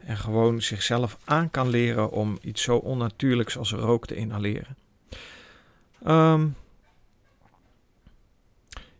En 0.04 0.16
gewoon 0.16 0.62
zichzelf 0.62 1.18
aan 1.24 1.50
kan 1.50 1.68
leren 1.68 2.10
om 2.10 2.38
iets 2.42 2.62
zo 2.62 2.76
onnatuurlijks 2.76 3.56
als 3.56 3.72
rook 3.72 4.06
te 4.06 4.14
inhaleren. 4.14 4.76
Um, 6.06 6.56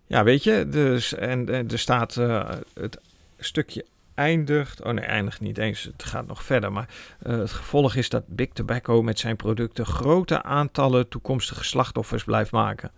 ja, 0.07 0.25
weet 0.25 0.45
je, 0.45 0.69
dus, 0.69 1.14
en, 1.14 1.49
er 1.49 1.78
staat 1.78 2.17
uh, 2.17 2.50
het 2.75 3.00
stukje 3.38 3.85
eindigt. 4.18 4.84
Oh 4.84 4.92
nee, 4.92 5.04
eindigt 5.04 5.40
niet 5.40 5.58
eens. 5.58 5.82
Het 5.82 6.02
gaat 6.02 6.26
nog 6.26 6.42
verder. 6.42 6.72
Maar 6.72 6.88
uh, 7.26 7.38
het 7.38 7.50
gevolg 7.50 7.94
is 7.94 8.08
dat 8.08 8.26
Big 8.26 8.48
Tobacco 8.48 9.02
met 9.02 9.18
zijn 9.18 9.37
producten 9.37 9.87
grote 9.87 10.42
aantallen 10.42 11.08
toekomstige 11.08 11.64
slachtoffers 11.64 12.25
blijft 12.25 12.50
maken. 12.50 12.90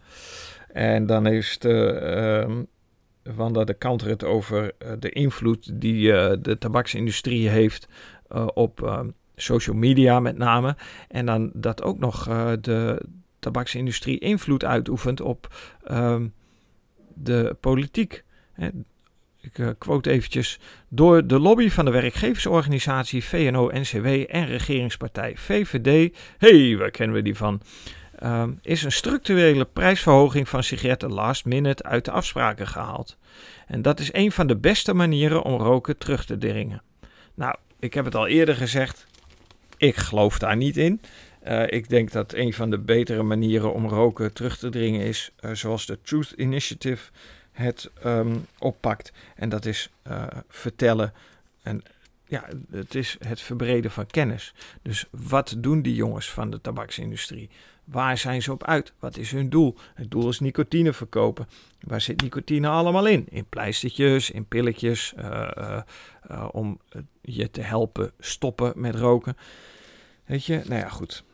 En 0.72 1.06
dan 1.06 1.26
heeft 1.26 1.64
uh, 1.64 2.40
um, 2.40 2.66
Wanda 3.22 3.64
de 3.64 3.74
Kanter 3.74 4.08
het 4.08 4.24
over 4.24 4.72
uh, 4.78 4.92
de 4.98 5.10
invloed 5.10 5.80
die 5.80 6.12
uh, 6.12 6.32
de 6.40 6.58
tabaksindustrie 6.58 7.48
heeft 7.48 7.88
op 8.54 8.82
uh, 8.82 9.00
social 9.36 9.76
media 9.76 10.20
met 10.20 10.38
name. 10.38 10.76
En 11.08 11.26
dan 11.26 11.50
dat 11.54 11.82
ook 11.82 11.98
nog 11.98 12.24
de 12.60 13.02
tabaksindustrie 13.38 14.18
invloed 14.18 14.64
uitoefent 14.64 15.20
op 15.20 15.54
um, 15.90 16.32
de 17.14 17.56
politiek. 17.60 18.24
Ik 19.42 19.58
uh, 19.58 19.68
quote 19.78 20.10
eventjes. 20.10 20.58
Door 20.88 21.26
de 21.26 21.38
lobby 21.38 21.68
van 21.68 21.84
de 21.84 21.90
werkgeversorganisatie 21.90 23.24
VNO-NCW 23.24 24.06
en 24.28 24.46
regeringspartij 24.46 25.36
VVD, 25.36 26.16
hey, 26.38 26.76
waar 26.76 26.90
kennen 26.90 27.16
we 27.16 27.22
die 27.22 27.36
van, 27.36 27.60
uh, 28.22 28.44
is 28.62 28.82
een 28.82 28.92
structurele 28.92 29.64
prijsverhoging 29.64 30.48
van 30.48 30.62
sigaretten 30.62 31.12
last 31.12 31.44
minute 31.44 31.82
uit 31.82 32.04
de 32.04 32.10
afspraken 32.10 32.66
gehaald. 32.66 33.16
En 33.66 33.82
dat 33.82 34.00
is 34.00 34.12
een 34.12 34.32
van 34.32 34.46
de 34.46 34.56
beste 34.56 34.94
manieren 34.94 35.42
om 35.42 35.60
roken 35.60 35.98
terug 35.98 36.24
te 36.24 36.38
dringen. 36.38 36.82
Nou, 37.34 37.54
ik 37.78 37.94
heb 37.94 38.04
het 38.04 38.14
al 38.14 38.26
eerder 38.26 38.56
gezegd, 38.56 39.06
ik 39.76 39.96
geloof 39.96 40.38
daar 40.38 40.56
niet 40.56 40.76
in. 40.76 41.00
Uh, 41.48 41.62
ik 41.66 41.88
denk 41.88 42.12
dat 42.12 42.32
een 42.32 42.52
van 42.52 42.70
de 42.70 42.78
betere 42.78 43.22
manieren 43.22 43.72
om 43.72 43.88
roken 43.88 44.32
terug 44.32 44.58
te 44.58 44.68
dringen 44.68 45.00
is, 45.00 45.30
uh, 45.40 45.50
zoals 45.52 45.86
de 45.86 45.98
Truth 46.02 46.30
Initiative 46.36 47.10
het 47.60 47.90
um, 48.04 48.46
oppakt. 48.58 49.12
En 49.36 49.48
dat 49.48 49.64
is 49.64 49.90
uh, 50.06 50.26
vertellen. 50.48 51.12
En 51.62 51.82
ja, 52.24 52.44
het 52.70 52.94
is 52.94 53.16
het 53.18 53.40
verbreden 53.40 53.90
van 53.90 54.06
kennis. 54.06 54.54
Dus 54.82 55.06
wat 55.10 55.54
doen 55.58 55.82
die 55.82 55.94
jongens 55.94 56.30
van 56.30 56.50
de 56.50 56.60
tabaksindustrie? 56.60 57.50
Waar 57.84 58.18
zijn 58.18 58.42
ze 58.42 58.52
op 58.52 58.64
uit? 58.64 58.92
Wat 58.98 59.16
is 59.16 59.30
hun 59.30 59.48
doel? 59.48 59.76
Het 59.94 60.10
doel 60.10 60.28
is 60.28 60.40
nicotine 60.40 60.92
verkopen. 60.92 61.48
Waar 61.80 62.00
zit 62.00 62.22
nicotine 62.22 62.68
allemaal 62.68 63.06
in? 63.06 63.26
In 63.30 63.46
pleistertjes, 63.48 64.30
in 64.30 64.46
pilletjes, 64.46 65.14
uh, 65.18 65.80
uh, 66.30 66.48
om 66.52 66.80
je 67.20 67.50
te 67.50 67.60
helpen 67.60 68.12
stoppen 68.18 68.72
met 68.76 68.94
roken. 68.94 69.36
Weet 70.24 70.44
je, 70.44 70.62
nou 70.66 70.80
ja, 70.80 70.88
goed. 70.88 71.24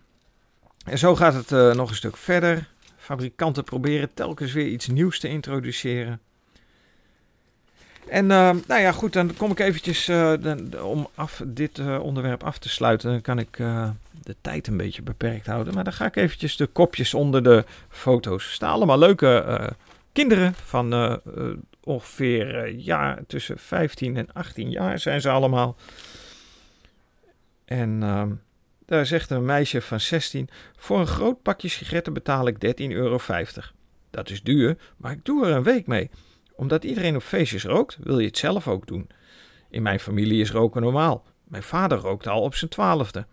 En 0.84 0.98
zo 0.98 1.16
gaat 1.16 1.34
het 1.34 1.74
nog 1.76 1.88
een 1.88 1.96
stuk 1.96 2.16
verder. 2.16 2.68
Fabrikanten 3.06 3.64
proberen 3.64 4.14
telkens 4.14 4.52
weer 4.52 4.66
iets 4.66 4.86
nieuws 4.86 5.20
te 5.20 5.28
introduceren. 5.28 6.20
En 8.08 8.24
uh, 8.24 8.50
nou 8.66 8.80
ja, 8.80 8.92
goed, 8.92 9.12
dan 9.12 9.36
kom 9.36 9.50
ik 9.50 9.58
eventjes 9.58 10.04
de, 10.04 10.78
om 10.82 11.08
af, 11.14 11.42
dit 11.46 11.78
uh, 11.78 12.02
onderwerp 12.02 12.44
af 12.44 12.58
te 12.58 12.68
sluiten. 12.68 13.10
Dan 13.10 13.20
kan 13.20 13.38
ik 13.38 13.56
de 14.22 14.36
tijd 14.40 14.66
een 14.66 14.76
beetje 14.76 15.02
beperkt 15.02 15.46
houden. 15.46 15.74
Maar 15.74 15.84
dan 15.84 15.92
ga 15.92 16.06
ik 16.06 16.16
eventjes 16.16 16.56
de 16.56 16.66
kopjes 16.66 17.14
onder 17.14 17.42
de 17.42 17.64
foto's. 17.88 18.52
Staan 18.52 18.72
allemaal 18.72 18.98
leuke 18.98 19.72
kinderen 20.12 20.54
van 20.54 21.20
ongeveer 21.84 22.74
ja, 22.76 23.18
tussen 23.26 23.58
15 23.58 24.16
en 24.16 24.32
18 24.32 24.70
jaar 24.70 24.98
zijn 24.98 25.20
ze 25.20 25.30
allemaal. 25.30 25.76
En 27.64 28.02
ehm, 28.02 28.30
daar 28.86 29.06
zegt 29.06 29.30
een 29.30 29.44
meisje 29.44 29.80
van 29.80 30.00
16: 30.00 30.48
Voor 30.76 30.98
een 30.98 31.06
groot 31.06 31.42
pakje 31.42 31.68
sigaretten 31.68 32.12
betaal 32.12 32.46
ik 32.46 32.80
13,50 32.80 32.86
euro. 32.88 33.18
Dat 34.10 34.30
is 34.30 34.42
duur, 34.42 34.76
maar 34.96 35.12
ik 35.12 35.24
doe 35.24 35.46
er 35.46 35.52
een 35.52 35.62
week 35.62 35.86
mee. 35.86 36.10
Omdat 36.52 36.84
iedereen 36.84 37.16
op 37.16 37.22
feestjes 37.22 37.64
rookt, 37.64 37.96
wil 38.00 38.18
je 38.18 38.26
het 38.26 38.38
zelf 38.38 38.68
ook 38.68 38.86
doen. 38.86 39.08
In 39.70 39.82
mijn 39.82 40.00
familie 40.00 40.40
is 40.40 40.50
roken 40.50 40.82
normaal. 40.82 41.24
Mijn 41.44 41.62
vader 41.62 41.98
rookte 41.98 42.30
al 42.30 42.42
op 42.42 42.54
zijn 42.54 42.70
twaalfde. 42.70 43.26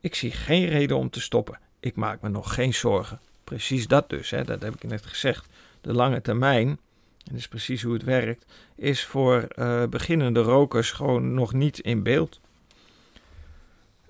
Ik 0.00 0.14
zie 0.14 0.30
geen 0.30 0.66
reden 0.66 0.96
om 0.96 1.10
te 1.10 1.20
stoppen. 1.20 1.58
Ik 1.80 1.96
maak 1.96 2.20
me 2.20 2.28
nog 2.28 2.54
geen 2.54 2.74
zorgen. 2.74 3.20
Precies 3.44 3.86
dat 3.86 4.10
dus, 4.10 4.30
hè, 4.30 4.44
dat 4.44 4.62
heb 4.62 4.74
ik 4.74 4.82
net 4.82 5.06
gezegd. 5.06 5.48
De 5.80 5.92
lange 5.92 6.20
termijn, 6.20 6.68
en 6.68 6.78
dat 7.24 7.34
is 7.34 7.48
precies 7.48 7.82
hoe 7.82 7.92
het 7.92 8.04
werkt, 8.04 8.52
is 8.76 9.04
voor 9.04 9.48
uh, 9.54 9.86
beginnende 9.86 10.40
rokers 10.40 10.90
gewoon 10.90 11.34
nog 11.34 11.52
niet 11.52 11.78
in 11.78 12.02
beeld. 12.02 12.40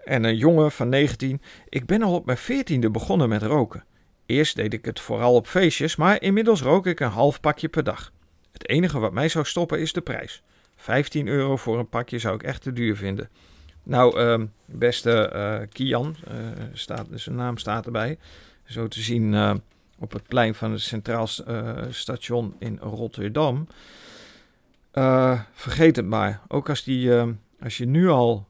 En 0.04 0.25
een 0.25 0.37
jongen 0.37 0.73
van 0.73 0.88
19. 0.88 1.42
Ik 1.68 1.87
ben 1.87 2.02
al 2.02 2.14
op 2.14 2.26
mijn 2.26 2.38
14e 2.38 2.90
begonnen 2.90 3.28
met 3.28 3.42
roken. 3.42 3.85
Eerst 4.26 4.56
deed 4.56 4.73
ik 4.73 4.85
het 4.85 5.00
vooral 5.00 5.35
op 5.35 5.47
feestjes, 5.47 5.97
maar 5.97 6.23
inmiddels 6.23 6.62
rook 6.62 6.87
ik 6.87 7.00
een 7.00 7.09
half 7.09 7.40
pakje 7.40 7.68
per 7.68 7.85
dag. 7.85 8.12
Het 8.52 8.68
enige 8.68 8.99
wat 8.99 9.12
mij 9.12 9.28
zou 9.28 9.44
stoppen 9.44 9.80
is 9.80 9.92
de 9.92 10.00
prijs. 10.00 10.42
15 10.76 11.28
euro 11.28 11.56
voor 11.56 11.78
een 11.78 11.88
pakje 11.88 12.18
zou 12.18 12.35
ik 12.35 12.42
echt 12.42 12.62
te 12.62 12.73
duur 12.73 12.97
vinden. 12.97 13.28
Nou, 13.82 14.21
uh, 14.21 14.47
beste 14.64 15.32
uh, 15.35 15.68
Kian, 15.73 16.16
uh, 16.28 16.37
staat, 16.73 17.06
zijn 17.14 17.37
naam 17.37 17.59
staat 17.59 17.87
erbij. 17.87 18.18
Zo 18.64 18.88
te 18.88 19.00
zien 19.00 19.32
uh, 19.32 19.54
op 19.99 20.12
het 20.12 20.26
plein 20.28 20.54
van 20.54 20.73
het 20.73 20.80
Centraal 20.80 21.28
Station 21.90 22.54
in 22.59 22.78
Rotterdam. 22.80 23.66
vergeet 25.52 25.97
het 25.97 26.06
maar. 26.06 26.40
Ook 26.49 26.68
als, 26.68 26.85
die, 26.85 27.11
als 27.61 27.76
je 27.76 27.87
nu 27.87 28.09
al 28.09 28.47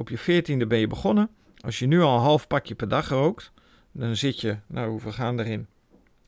op 0.00 0.08
je 0.08 0.18
veertiende 0.18 0.66
ben 0.66 0.78
je 0.78 0.86
begonnen. 0.86 1.30
Als 1.60 1.78
je 1.78 1.86
nu 1.86 2.00
al 2.00 2.16
een 2.16 2.22
half 2.22 2.46
pakje 2.46 2.74
per 2.74 2.88
dag 2.88 3.08
rookt, 3.08 3.52
dan 3.92 4.16
zit 4.16 4.40
je, 4.40 4.56
nou 4.66 4.90
hoeveel 4.90 5.12
gaan 5.12 5.40
erin? 5.40 5.66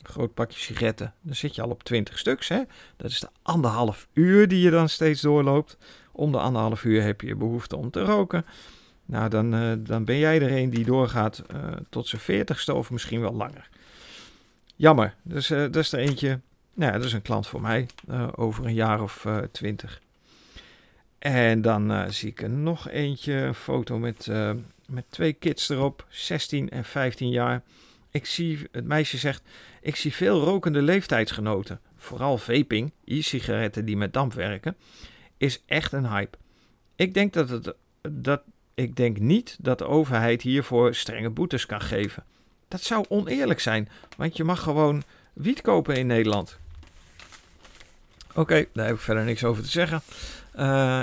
Een 0.02 0.08
groot 0.08 0.34
pakje 0.34 0.58
sigaretten. 0.58 1.14
Dan 1.20 1.34
zit 1.34 1.54
je 1.54 1.62
al 1.62 1.70
op 1.70 1.82
20 1.82 2.18
stuks. 2.18 2.48
Hè? 2.48 2.62
Dat 2.96 3.10
is 3.10 3.20
de 3.20 3.28
anderhalf 3.42 4.08
uur 4.12 4.48
die 4.48 4.60
je 4.60 4.70
dan 4.70 4.88
steeds 4.88 5.20
doorloopt. 5.20 5.78
Om 6.12 6.32
de 6.32 6.38
anderhalf 6.38 6.84
uur 6.84 7.02
heb 7.02 7.20
je 7.20 7.36
behoefte 7.36 7.76
om 7.76 7.90
te 7.90 8.04
roken. 8.04 8.44
Nou, 9.04 9.28
dan, 9.28 9.54
uh, 9.54 9.72
dan 9.78 10.04
ben 10.04 10.18
jij 10.18 10.40
er 10.40 10.56
een 10.56 10.70
die 10.70 10.84
doorgaat 10.84 11.42
uh, 11.54 11.64
tot 11.88 12.06
zijn 12.06 12.20
veertigste 12.20 12.74
of 12.74 12.90
misschien 12.90 13.20
wel 13.20 13.34
langer. 13.34 13.68
Jammer. 14.76 15.14
Dus 15.22 15.50
uh, 15.50 15.58
dat 15.58 15.76
is 15.76 15.92
er 15.92 15.98
eentje. 15.98 16.40
Nou 16.74 16.92
dat 16.92 17.04
is 17.04 17.12
een 17.12 17.22
klant 17.22 17.46
voor 17.46 17.60
mij. 17.60 17.86
over 18.34 18.66
een 18.66 18.74
jaar 18.74 19.02
of 19.02 19.26
twintig. 19.52 20.00
En 21.22 21.62
dan 21.62 21.92
uh, 21.92 22.08
zie 22.08 22.30
ik 22.30 22.42
er 22.42 22.50
nog 22.50 22.88
eentje, 22.88 23.32
een 23.32 23.54
foto 23.54 23.98
met, 23.98 24.26
uh, 24.26 24.50
met 24.86 25.04
twee 25.08 25.32
kids 25.32 25.68
erop, 25.68 26.06
16 26.08 26.70
en 26.70 26.84
15 26.84 27.28
jaar. 27.28 27.62
Ik 28.10 28.26
zie, 28.26 28.68
het 28.72 28.84
meisje 28.84 29.18
zegt, 29.18 29.42
ik 29.80 29.96
zie 29.96 30.12
veel 30.12 30.40
rokende 30.40 30.82
leeftijdsgenoten, 30.82 31.80
vooral 31.96 32.38
vaping, 32.38 32.92
e-sigaretten 33.04 33.84
die 33.84 33.96
met 33.96 34.12
damp 34.12 34.32
werken, 34.32 34.76
is 35.36 35.62
echt 35.66 35.92
een 35.92 36.08
hype. 36.08 36.38
Ik 36.96 37.14
denk, 37.14 37.32
dat 37.32 37.48
het, 37.48 37.74
dat, 38.02 38.42
ik 38.74 38.96
denk 38.96 39.18
niet 39.18 39.56
dat 39.60 39.78
de 39.78 39.86
overheid 39.86 40.42
hiervoor 40.42 40.94
strenge 40.94 41.30
boetes 41.30 41.66
kan 41.66 41.80
geven. 41.80 42.24
Dat 42.68 42.82
zou 42.82 43.04
oneerlijk 43.08 43.60
zijn, 43.60 43.88
want 44.16 44.36
je 44.36 44.44
mag 44.44 44.62
gewoon 44.62 45.02
wiet 45.32 45.60
kopen 45.60 45.96
in 45.96 46.06
Nederland. 46.06 46.58
Oké, 48.34 48.66
daar 48.72 48.86
heb 48.86 48.94
ik 48.94 49.00
verder 49.00 49.24
niks 49.24 49.44
over 49.44 49.62
te 49.62 49.70
zeggen. 49.70 50.02
Uh, 50.56 51.02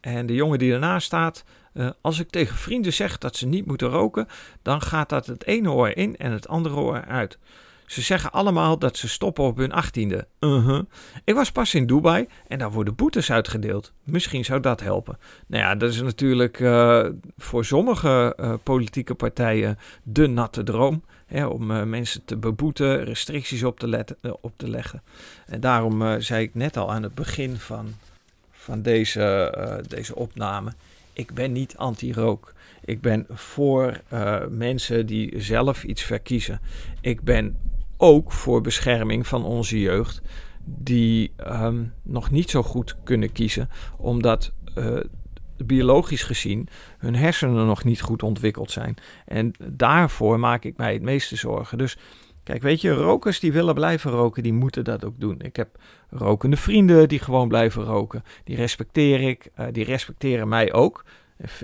en 0.00 0.26
de 0.26 0.34
jongen 0.34 0.58
die 0.58 0.72
ernaast 0.72 1.06
staat, 1.06 1.44
uh, 1.74 1.90
als 2.00 2.18
ik 2.18 2.30
tegen 2.30 2.56
vrienden 2.56 2.92
zeg 2.92 3.18
dat 3.18 3.36
ze 3.36 3.46
niet 3.46 3.66
moeten 3.66 3.88
roken, 3.88 4.26
dan 4.62 4.82
gaat 4.82 5.08
dat 5.08 5.26
het 5.26 5.46
ene 5.46 5.70
oor 5.70 5.96
in 5.96 6.16
en 6.16 6.32
het 6.32 6.48
andere 6.48 6.74
oor 6.74 7.04
uit. 7.04 7.38
Ze 7.86 8.02
zeggen 8.02 8.32
allemaal 8.32 8.78
dat 8.78 8.96
ze 8.96 9.08
stoppen 9.08 9.44
op 9.44 9.56
hun 9.56 9.72
achttiende. 9.72 10.26
Uh. 10.40 10.80
Ik 11.24 11.34
was 11.34 11.52
pas 11.52 11.74
in 11.74 11.86
Dubai 11.86 12.26
en 12.48 12.58
daar 12.58 12.70
worden 12.72 12.94
boetes 12.94 13.32
uitgedeeld. 13.32 13.92
Misschien 14.04 14.44
zou 14.44 14.60
dat 14.60 14.80
helpen. 14.80 15.18
Nou 15.46 15.62
ja, 15.62 15.74
dat 15.74 15.90
is 15.90 16.02
natuurlijk 16.02 16.60
uh, 16.60 17.06
voor 17.36 17.64
sommige 17.64 18.36
politieke 18.62 19.14
partijen 19.14 19.78
de 20.02 20.26
natte 20.26 20.62
droom. 20.62 21.04
Hè, 21.26 21.46
om 21.46 21.88
mensen 21.88 22.24
te 22.24 22.36
beboeten, 22.36 23.04
restricties 23.04 23.64
op 23.64 23.78
te, 23.78 24.16
op 24.40 24.52
te 24.56 24.68
leggen. 24.68 25.02
En 25.46 25.60
daarom 25.60 26.20
zei 26.20 26.42
ik 26.42 26.54
net 26.54 26.76
al 26.76 26.92
aan 26.92 27.02
het 27.02 27.14
begin 27.14 27.56
van, 27.56 27.94
van 28.68 28.82
deze, 28.82 29.82
deze 29.88 30.14
opname: 30.14 30.72
ik 31.12 31.34
ben 31.34 31.52
niet 31.52 31.76
anti-rook. 31.76 32.52
Ik 32.84 33.00
ben 33.00 33.26
voor 33.30 34.00
mensen 34.50 35.06
die 35.06 35.40
zelf 35.40 35.84
iets 35.84 36.02
verkiezen. 36.02 36.60
Ik 37.00 37.22
ben 37.22 37.56
ook 37.96 38.32
voor 38.32 38.60
bescherming 38.60 39.26
van 39.26 39.44
onze 39.44 39.80
jeugd 39.80 40.20
die 40.64 41.32
um, 41.46 41.92
nog 42.02 42.30
niet 42.30 42.50
zo 42.50 42.62
goed 42.62 42.96
kunnen 43.04 43.32
kiezen, 43.32 43.68
omdat 43.96 44.52
uh, 44.78 45.00
biologisch 45.56 46.22
gezien 46.22 46.68
hun 46.98 47.14
hersenen 47.14 47.66
nog 47.66 47.84
niet 47.84 48.00
goed 48.00 48.22
ontwikkeld 48.22 48.70
zijn. 48.70 48.94
En 49.26 49.52
daarvoor 49.66 50.38
maak 50.38 50.64
ik 50.64 50.76
mij 50.76 50.92
het 50.92 51.02
meeste 51.02 51.36
zorgen. 51.36 51.78
Dus 51.78 51.96
kijk, 52.48 52.62
weet 52.62 52.80
je, 52.80 52.90
rokers 52.90 53.40
die 53.40 53.52
willen 53.52 53.74
blijven 53.74 54.10
roken, 54.10 54.42
die 54.42 54.52
moeten 54.52 54.84
dat 54.84 55.04
ook 55.04 55.20
doen. 55.20 55.40
Ik 55.40 55.56
heb 55.56 55.68
rokende 56.10 56.56
vrienden 56.56 57.08
die 57.08 57.18
gewoon 57.18 57.48
blijven 57.48 57.82
roken. 57.84 58.24
Die 58.44 58.56
respecteer 58.56 59.20
ik, 59.20 59.50
uh, 59.58 59.66
die 59.72 59.84
respecteren 59.84 60.48
mij 60.48 60.72
ook. 60.72 61.04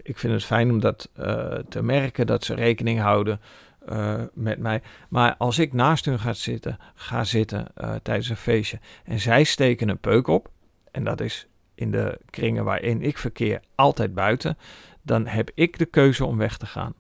Ik 0.03 0.19
vind 0.19 0.33
het 0.33 0.45
fijn 0.45 0.71
om 0.71 0.81
dat 0.81 1.11
uh, 1.21 1.55
te 1.69 1.83
merken, 1.83 2.27
dat 2.27 2.45
ze 2.45 2.55
rekening 2.55 3.01
houden 3.01 3.41
uh, 3.89 4.23
met 4.35 4.59
mij. 4.59 4.83
Maar 5.09 5.35
als 5.39 5.59
ik 5.59 5.73
naast 5.73 6.05
hun 6.05 6.19
ga 6.19 6.33
zitten, 6.33 6.79
ga 6.95 7.25
zitten 7.25 7.67
tijdens 8.03 8.29
een 8.29 8.37
feestje 8.37 8.79
en 9.05 9.19
zij 9.19 9.45
steken 9.45 9.89
een 9.89 9.99
peuk 9.99 10.27
op, 10.27 10.51
en 10.91 11.05
dat 11.05 11.21
is 11.21 11.49
in 11.75 11.91
de 11.91 12.21
kringen 12.31 12.65
waarin 12.65 13.03
ik 13.03 13.19
verkeer 13.19 13.61
altijd 13.75 14.15
buiten, 14.15 14.59
dan 15.03 15.27
heb 15.27 15.51
ik 15.55 15.79
de 15.79 15.87
keuze 15.87 16.25
om 16.25 16.37
weg 16.37 16.57
te 16.57 16.67
gaan. 16.67 16.95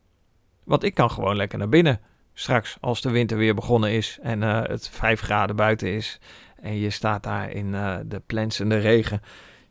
Want 0.64 0.82
ik 0.82 0.94
kan 0.94 1.10
gewoon 1.10 1.36
lekker 1.36 1.58
naar 1.58 1.68
binnen. 1.68 2.00
Straks, 2.34 2.76
als 2.80 3.00
de 3.00 3.10
winter 3.10 3.36
weer 3.36 3.54
begonnen 3.54 3.90
is 3.90 4.18
en 4.22 4.42
uh, 4.42 4.62
het 4.62 4.88
5 4.88 5.20
graden 5.20 5.56
buiten 5.56 5.88
is 5.88 6.18
en 6.56 6.76
je 6.78 6.90
staat 6.90 7.22
daar 7.22 7.50
in 7.50 7.70
de 8.06 8.22
plensende 8.26 8.78
regen 8.78 9.22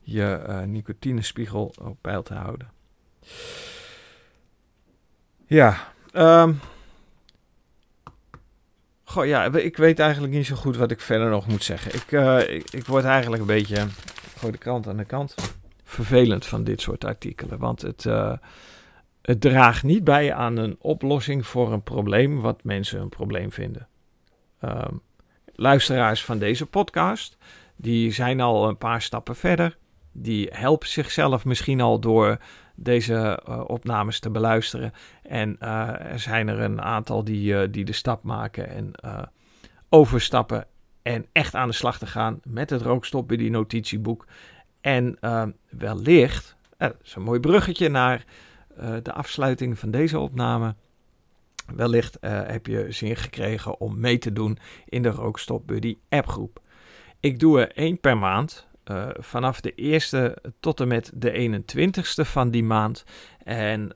je 0.01 0.63
nicotinespiegel 0.65 1.73
op 1.81 1.97
peil 2.01 2.23
te 2.23 2.33
houden. 2.33 2.71
Ja, 5.45 5.93
um, 6.13 6.59
Goh, 9.03 9.25
ja, 9.25 9.45
ik 9.45 9.77
weet 9.77 9.99
eigenlijk 9.99 10.33
niet 10.33 10.45
zo 10.45 10.55
goed 10.55 10.77
wat 10.77 10.91
ik 10.91 11.01
verder 11.01 11.29
nog 11.29 11.47
moet 11.47 11.63
zeggen. 11.63 11.93
Ik, 11.93 12.11
ik, 12.49 12.71
ik, 12.71 12.85
word 12.85 13.03
eigenlijk 13.03 13.41
een 13.41 13.47
beetje, 13.47 13.87
gooi 14.37 14.51
de 14.51 14.57
krant 14.57 14.87
aan 14.87 14.97
de 14.97 15.05
kant, 15.05 15.35
vervelend 15.83 16.45
van 16.45 16.63
dit 16.63 16.81
soort 16.81 17.05
artikelen. 17.05 17.59
Want 17.59 17.81
het, 17.81 18.05
het 19.23 19.41
draagt 19.41 19.83
niet 19.83 20.03
bij 20.03 20.33
aan 20.33 20.57
een 20.57 20.75
oplossing 20.79 21.47
voor 21.47 21.73
een 21.73 21.83
probleem 21.83 22.41
wat 22.41 22.63
mensen 22.63 23.01
een 23.01 23.09
probleem 23.09 23.51
vinden. 23.51 23.87
Um, 24.63 25.01
luisteraars 25.45 26.25
van 26.25 26.37
deze 26.37 26.65
podcast, 26.65 27.37
die 27.75 28.11
zijn 28.11 28.41
al 28.41 28.67
een 28.67 28.77
paar 28.77 29.01
stappen 29.01 29.35
verder. 29.35 29.77
Die 30.11 30.49
helpen 30.51 30.87
zichzelf 30.87 31.45
misschien 31.45 31.81
al 31.81 31.99
door 31.99 32.37
deze 32.75 33.39
uh, 33.49 33.63
opnames 33.67 34.19
te 34.19 34.29
beluisteren. 34.29 34.93
En 35.23 35.57
uh, 35.59 36.11
er 36.11 36.19
zijn 36.19 36.47
er 36.47 36.59
een 36.59 36.81
aantal 36.81 37.23
die, 37.23 37.53
uh, 37.53 37.61
die 37.71 37.85
de 37.85 37.93
stap 37.93 38.23
maken 38.23 38.69
en 38.69 38.91
overstappen. 39.89 40.67
En 41.01 41.25
echt 41.31 41.55
aan 41.55 41.67
de 41.67 41.73
slag 41.73 41.97
te 41.97 42.07
gaan 42.07 42.39
met 42.43 42.69
het 42.69 42.81
rookstop 42.81 43.27
bij 43.27 43.37
die 43.37 43.49
notitieboek. 43.49 44.25
En 44.81 45.17
wellicht, 45.69 46.55
dat 46.77 46.95
is 47.03 47.15
een 47.15 47.21
mooi 47.21 47.39
bruggetje 47.39 47.89
naar 47.89 48.25
de 49.03 49.13
afsluiting 49.13 49.79
van 49.79 49.91
deze 49.91 50.19
opname. 50.19 50.75
Wellicht 51.75 52.17
heb 52.21 52.67
je 52.67 52.91
zin 52.91 53.15
gekregen 53.15 53.79
om 53.79 53.99
mee 53.99 54.17
te 54.17 54.33
doen 54.33 54.57
in 54.85 55.01
de 55.01 55.09
Rookstop 55.09 55.67
Buddy 55.67 55.97
appgroep. 56.09 56.61
Ik 57.19 57.39
doe 57.39 57.59
er 57.59 57.71
één 57.71 57.99
per 57.99 58.17
maand. 58.17 58.67
Uh, 58.91 59.07
vanaf 59.13 59.61
de 59.61 59.75
eerste 59.75 60.37
tot 60.59 60.79
en 60.79 60.87
met 60.87 61.11
de 61.13 61.61
21ste 61.61 62.27
van 62.27 62.51
die 62.51 62.63
maand. 62.63 63.03
En 63.43 63.95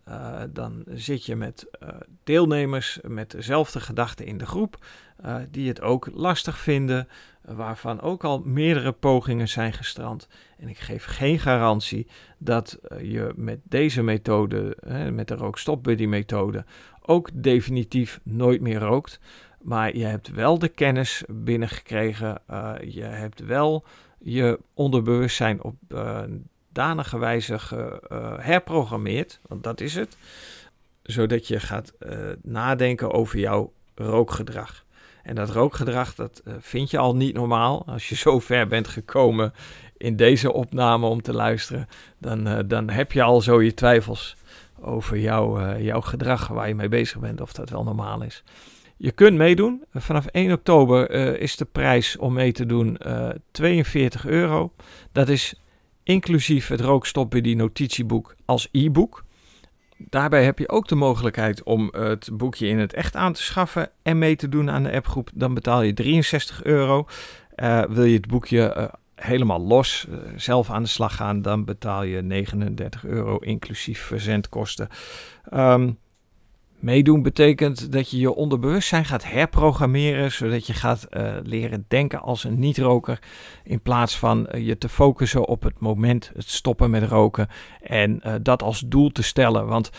dan 0.50 0.84
zit 0.86 1.26
je 1.26 1.36
met 1.36 1.66
deelnemers 2.24 3.00
met 3.02 3.32
dezelfde 3.32 3.80
gedachten 3.80 4.26
in 4.26 4.38
de 4.38 4.46
groep, 4.46 4.86
die 5.52 5.68
het 5.68 5.82
ook 5.82 6.10
lastig 6.14 6.58
vinden, 6.58 7.08
waarvan 7.56 8.02
ook 8.02 8.24
al 8.24 8.42
meerdere 8.46 8.92
pogingen 8.92 9.48
zijn 9.48 9.74
gestrand. 9.74 10.28
En 10.58 10.68
ik 10.70 10.78
geef 10.78 11.06
geen 11.06 11.40
garantie 11.40 12.08
dat 12.38 12.80
je 13.02 13.34
met 13.36 13.60
deze 13.64 14.04
methode, 14.04 14.78
met 15.12 15.28
de 15.28 15.36
rookstopbuddy 15.36 16.06
methode, 16.06 16.66
ook 17.02 17.30
definitief 17.34 18.20
nooit 18.24 18.62
meer 18.62 18.80
rookt. 18.80 19.20
Maar 19.62 19.98
je 19.98 20.06
hebt 20.06 20.32
wel 20.32 20.60
de 20.60 20.68
kennis 20.68 21.24
binnengekregen, 21.28 22.42
je 22.90 23.04
hebt 23.04 23.46
wel 23.46 23.86
je 24.20 24.60
onderbewustzijn 24.74 25.64
op 25.64 25.76
uh, 25.90 26.22
danige 26.72 27.18
wijze 27.18 27.60
geherprogrammeerd, 27.60 29.40
want 29.48 29.64
dat 29.64 29.82
is 29.82 29.96
het, 29.96 30.18
zodat 31.04 31.48
je 31.48 31.60
gaat 31.60 31.94
nadenken 32.42 33.12
over 33.12 33.40
jouw 33.40 33.74
rookgedrag. 33.96 34.86
En 35.28 35.36
dat 35.36 35.50
rookgedrag, 35.50 36.16
dat 36.16 36.42
uh, 36.46 36.54
vind 36.60 36.92
je 36.92 36.98
al 36.98 37.16
niet 37.16 37.34
normaal. 37.34 37.84
Als 37.86 38.10
je 38.10 38.16
zo 38.26 38.40
ver 38.40 38.68
bent 38.68 38.88
gekomen 38.88 39.54
in 39.98 40.16
deze 40.16 40.54
opname 40.54 41.06
om 41.06 41.22
te 41.22 41.34
luisteren, 41.34 41.88
dan, 42.18 42.68
dan 42.68 42.90
heb 42.90 43.12
je 43.12 43.24
al 43.24 43.42
zo 43.42 43.62
je 43.62 43.74
twijfels 43.74 44.36
over 44.82 45.18
jouw, 45.20 45.78
jouw 45.78 46.02
gedrag 46.02 46.48
waar 46.48 46.68
je 46.68 46.76
mee 46.76 46.90
bezig 46.90 47.20
bent, 47.20 47.42
of 47.42 47.54
dat 47.54 47.70
wel 47.70 47.84
normaal 47.84 48.22
is. 48.22 48.44
Je 48.98 49.12
kunt 49.12 49.38
meedoen. 49.38 49.84
Vanaf 49.94 50.26
1 50.26 50.52
oktober 50.52 51.12
is 51.40 51.56
de 51.56 51.66
prijs 51.66 52.18
om 52.18 52.34
mee 52.34 52.52
te 52.52 52.66
doen 52.66 52.98
uh, 53.06 53.30
eh, 53.30 53.36
42 53.52 54.26
euro. 54.26 54.74
Dat 55.12 55.30
is 55.30 55.62
inclusief 56.04 56.68
het 56.68 56.82
rookstopbuddy 56.82 57.54
notitieboek 57.54 58.36
als 58.46 58.70
e-book. 58.72 59.26
Daarbij 59.98 60.44
heb 60.44 60.60
je 60.60 60.70
ook 60.70 60.88
de 60.88 60.96
mogelijkheid 60.96 61.64
om 61.64 61.90
het 61.92 62.30
boekje 62.34 62.68
in 62.68 62.80
het 62.80 62.94
echt 62.94 63.16
aan 63.16 63.34
te 63.34 63.44
schaffen 63.44 63.90
en 64.04 64.18
mee 64.18 64.36
te 64.36 64.50
doen 64.50 64.70
aan 64.70 64.84
de 64.84 64.92
appgroep. 64.92 65.30
Dan 65.34 65.54
betaal 65.54 65.82
je 65.82 65.94
63 65.94 66.64
euro. 66.64 67.06
Uh, 67.56 67.84
wil 67.84 68.04
je 68.04 68.16
het 68.16 68.28
boekje 68.28 68.92
helemaal 69.16 69.62
los 69.62 70.08
zelf 70.36 70.70
aan 70.70 70.84
de 70.84 70.90
slag 70.90 71.16
gaan, 71.16 71.42
dan 71.42 71.66
betaal 71.66 72.04
je 72.04 72.22
39 72.22 73.06
euro 73.06 73.38
inclusief 73.38 74.02
verzendkosten. 74.02 74.88
Um, 75.54 75.98
Meedoen 76.80 77.22
betekent 77.22 77.92
dat 77.92 78.10
je 78.10 78.18
je 78.18 78.34
onderbewustzijn 78.34 79.06
gaat 79.06 79.24
herprogrammeren, 79.24 80.32
zodat 80.32 80.68
je 80.68 80.74
gaat 80.74 81.08
uh, 81.10 81.36
leren 81.44 81.86
denken 81.88 82.22
als 82.22 82.44
een 82.44 82.60
niet-roker, 82.60 83.20
in 83.64 83.82
plaats 83.82 84.18
van 84.18 84.48
uh, 84.52 84.68
je 84.68 84.78
te 84.78 84.90
focussen 84.90 85.48
op 85.48 85.64
het 85.64 85.80
moment, 85.80 86.32
het 86.36 86.50
stoppen 86.50 86.90
met 86.90 87.04
roken 87.04 87.48
en 87.82 88.22
uh, 88.26 88.34
dat 88.42 88.64
als 88.64 88.84
doel 88.86 89.10
te 89.10 89.24
stellen. 89.24 89.68
Want 89.68 89.90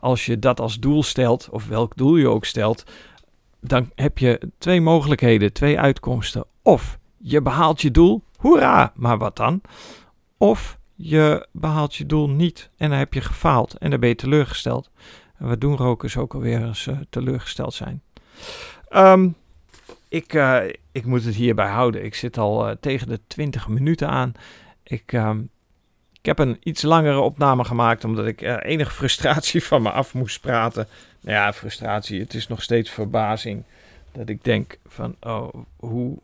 als 0.00 0.26
je 0.26 0.38
dat 0.38 0.60
als 0.60 0.78
doel 0.78 1.02
stelt, 1.02 1.48
of 1.50 1.66
welk 1.66 1.96
doel 1.96 2.16
je 2.16 2.28
ook 2.28 2.44
stelt, 2.44 2.84
dan 3.60 3.90
heb 3.94 4.18
je 4.18 4.50
twee 4.58 4.80
mogelijkheden, 4.80 5.52
twee 5.52 5.78
uitkomsten. 5.78 6.44
Of 6.62 6.98
je 7.16 7.42
behaalt 7.42 7.80
je 7.80 7.90
doel, 7.90 8.22
hoera, 8.36 8.92
maar 8.94 9.18
wat 9.18 9.36
dan? 9.36 9.60
Of 10.36 10.78
je 10.94 11.46
behaalt 11.52 11.94
je 11.94 12.06
doel 12.06 12.30
niet 12.30 12.70
en 12.76 12.90
dan 12.90 12.98
heb 12.98 13.14
je 13.14 13.20
gefaald 13.20 13.78
en 13.78 13.90
dan 13.90 14.00
ben 14.00 14.08
je 14.08 14.14
teleurgesteld. 14.14 14.90
Wat 15.38 15.60
doen 15.60 15.76
rokers 15.76 16.16
ook 16.16 16.34
alweer 16.34 16.62
eens 16.62 16.86
uh, 16.86 16.98
teleurgesteld 17.10 17.74
zijn. 17.74 18.02
Um, 18.90 19.34
ik, 20.08 20.34
uh, 20.34 20.62
ik 20.92 21.04
moet 21.04 21.24
het 21.24 21.34
hierbij 21.34 21.68
houden. 21.68 22.04
Ik 22.04 22.14
zit 22.14 22.38
al 22.38 22.68
uh, 22.68 22.74
tegen 22.80 23.08
de 23.08 23.20
20 23.26 23.68
minuten 23.68 24.08
aan. 24.08 24.32
Ik, 24.82 25.12
um, 25.12 25.48
ik 26.12 26.26
heb 26.26 26.38
een 26.38 26.56
iets 26.62 26.82
langere 26.82 27.18
opname 27.18 27.64
gemaakt 27.64 28.04
omdat 28.04 28.26
ik 28.26 28.40
enige 28.62 28.90
frustratie 28.90 29.64
van 29.70 29.82
me 29.82 29.90
af 29.90 30.14
moest 30.14 30.40
praten. 30.40 30.88
Nou 31.20 31.36
ja, 31.36 31.52
frustratie. 31.52 32.20
Het 32.20 32.34
is 32.34 32.48
nog 32.48 32.62
steeds 32.62 32.90
verbazing 32.90 33.64
dat 34.12 34.28
ik 34.28 34.44
denk 34.44 34.78
van, 34.86 35.16
oh, 35.20 35.54
hoe, 35.76 36.18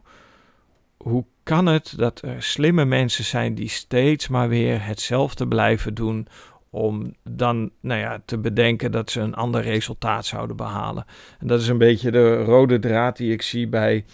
hoe 0.97 1.25
kan 1.43 1.67
het 1.67 1.95
dat 1.97 2.23
er 2.23 2.43
slimme 2.43 2.85
mensen 2.85 3.25
zijn 3.25 3.55
die 3.55 3.69
steeds 3.69 4.29
maar 4.29 4.49
weer 4.49 4.85
hetzelfde 4.85 5.49
blijven 5.49 5.95
doen 5.95 6.29
om 6.75 7.15
dan 7.23 7.71
nou 7.81 8.01
ja, 8.01 8.23
te 8.25 8.39
bedenken 8.39 8.93
dat 8.93 9.11
ze 9.11 9.21
een 9.21 9.35
ander 9.35 9.63
resultaat 9.63 10.27
zouden 10.27 10.57
behalen. 10.57 11.05
En 11.39 11.47
dat 11.47 11.61
is 11.61 11.69
een 11.69 11.79
beetje 11.79 12.11
de 12.11 12.43
rode 12.45 12.79
draad 12.79 13.17
die 13.17 13.33
ik 13.33 13.43
zie 13.43 13.69
bij 13.69 14.05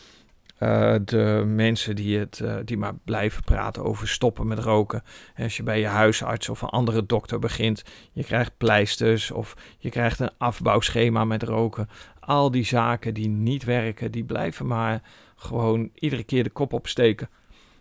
uh, 0.60 0.94
de 1.04 1.42
mensen 1.46 1.96
die, 1.96 2.18
het, 2.18 2.40
uh, 2.42 2.56
die 2.64 2.76
maar 2.76 2.94
blijven 3.04 3.44
praten 3.44 3.84
over 3.84 4.08
stoppen 4.08 4.46
met 4.46 4.58
roken. 4.58 5.02
Als 5.36 5.56
je 5.56 5.62
bij 5.62 5.80
je 5.80 5.86
huisarts 5.86 6.48
of 6.48 6.62
een 6.62 6.68
andere 6.68 7.06
dokter 7.06 7.38
begint, 7.38 7.82
je 8.12 8.24
krijgt 8.24 8.52
pleisters 8.56 9.30
of 9.30 9.56
je 9.78 9.90
krijgt 9.90 10.20
een 10.20 10.30
afbouwschema 10.38 11.24
met 11.24 11.42
roken. 11.42 11.88
Al 12.20 12.50
die 12.50 12.64
zaken 12.64 13.14
die 13.14 13.28
niet 13.28 13.64
werken, 13.64 14.10
die 14.10 14.24
blijven 14.24 14.66
maar 14.66 15.02
gewoon 15.36 15.90
iedere 15.94 16.24
keer 16.24 16.42
de 16.42 16.50
kop 16.50 16.72
opsteken. 16.72 17.28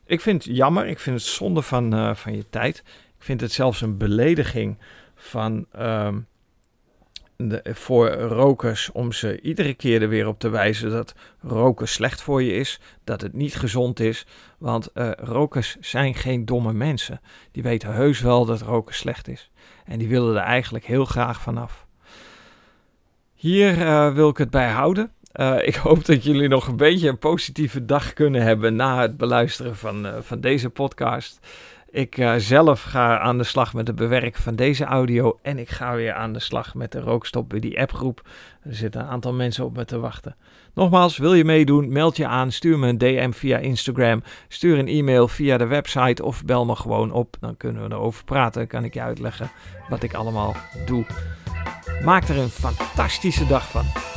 Ik 0.06 0.22
vind 0.22 0.44
het 0.44 0.56
jammer, 0.56 0.88
ik 0.88 1.00
vind 1.00 1.20
het 1.20 1.26
zonde 1.26 1.62
van, 1.62 1.94
uh, 1.94 2.16
van 2.16 2.36
je 2.36 2.50
tijd. 2.50 2.84
Ik 3.18 3.24
vind 3.24 3.42
het 3.42 3.52
zelfs 3.52 3.82
een 3.82 3.98
belediging 3.98 4.78
van, 5.16 5.66
um, 5.80 6.28
de, 7.38 7.62
voor 7.74 8.10
rokers 8.12 8.92
om 8.92 9.12
ze 9.12 9.42
iedere 9.42 9.74
keer 9.74 10.02
er 10.02 10.10
weer 10.10 10.28
op 10.28 10.40
te 10.40 10.50
wijzen 10.50 10.90
dat 10.90 11.14
roken 11.42 11.88
slecht 11.88 12.22
voor 12.22 12.44
je 12.44 12.54
is, 12.54 12.80
dat 13.04 13.22
het 13.22 13.34
niet 13.34 13.56
gezond 13.56 14.00
is. 14.00 14.26
Want 14.58 14.90
uh, 14.94 15.12
rokers 15.18 15.78
zijn 15.80 16.16
geen 16.16 16.46
domme 16.46 16.74
mensen. 16.74 17.22
Die 17.52 17.64
weten 17.64 17.94
heus 17.94 18.22
wel 18.22 18.46
dat 18.46 18.62
roken 18.62 18.96
slecht 18.96 19.28
is. 19.28 19.52
En 19.86 19.98
die 19.98 20.08
willen 20.08 20.36
er 20.36 20.42
eigenlijk 20.42 20.86
heel 20.86 21.06
graag 21.06 21.42
vanaf. 21.42 21.86
Hier 23.34 23.78
uh, 23.78 24.14
wil 24.14 24.30
ik 24.30 24.38
het 24.38 24.50
bij 24.50 24.70
houden. 24.70 25.12
Uh, 25.36 25.68
ik 25.68 25.76
hoop 25.76 26.06
dat 26.06 26.24
jullie 26.24 26.48
nog 26.48 26.68
een 26.68 26.78
beetje 26.78 27.10
een 27.10 27.20
positieve 27.20 27.86
dag 27.86 28.14
kunnen 28.14 28.42
hebben 28.42 28.76
na 28.76 29.02
het 29.02 29.18
beluisteren 29.18 29.76
van, 29.76 30.08
van 30.22 30.40
deze 30.40 30.70
podcast. 30.70 31.40
Ik 31.90 32.18
uh, 32.18 32.34
zelf 32.38 32.84
ga 32.84 33.20
aan 33.20 33.38
de 33.38 33.44
slag 33.44 33.74
met 33.74 33.88
het 33.88 33.96
bewerken 33.96 34.42
van 34.42 34.56
deze 34.56 34.84
audio. 34.84 35.40
En 35.42 35.58
ik 35.58 35.70
ga 35.70 35.96
weer 35.96 36.14
aan 36.14 36.34
de 36.34 36.40
slag 36.40 36.76
met 36.76 36.92
de 36.92 37.00
rookstop 37.00 37.60
die 37.60 37.80
appgroep. 37.80 38.22
Er 38.64 38.76
zitten 38.76 39.02
een 39.02 39.08
aantal 39.08 39.34
mensen 39.34 39.66
op 39.66 39.76
me 39.76 39.86
te 39.86 40.00
wachten. 40.00 40.36
Nogmaals, 40.74 41.18
wil 41.18 41.34
je 41.34 41.46
meedoen? 41.46 41.92
Meld 41.92 42.18
je 42.18 42.28
aan. 42.28 42.52
Stuur 42.52 42.80
me 42.80 42.88
een 42.88 42.98
DM 42.98 43.32
via 43.32 43.58
Instagram. 43.58 44.24
Stuur 44.48 44.78
een 44.80 44.88
e-mail 44.88 45.28
via 45.28 45.58
de 45.58 45.68
website 45.68 46.24
of 46.24 46.46
bel 46.46 46.66
me 46.66 46.76
gewoon 46.76 47.12
op. 47.12 47.36
Dan 47.40 47.58
kunnen 47.58 47.88
we 47.88 47.96
erover 47.96 48.24
praten. 48.24 48.68
Kan 48.68 48.84
ik 48.84 48.94
je 48.94 49.02
uitleggen 49.02 49.50
wat 49.90 50.04
ik 50.04 50.14
allemaal 50.14 50.56
doe. 50.86 51.06
Maak 52.04 52.28
er 52.28 52.38
een 52.38 52.50
fantastische 52.50 53.48
dag 53.48 53.70
van. 53.70 54.17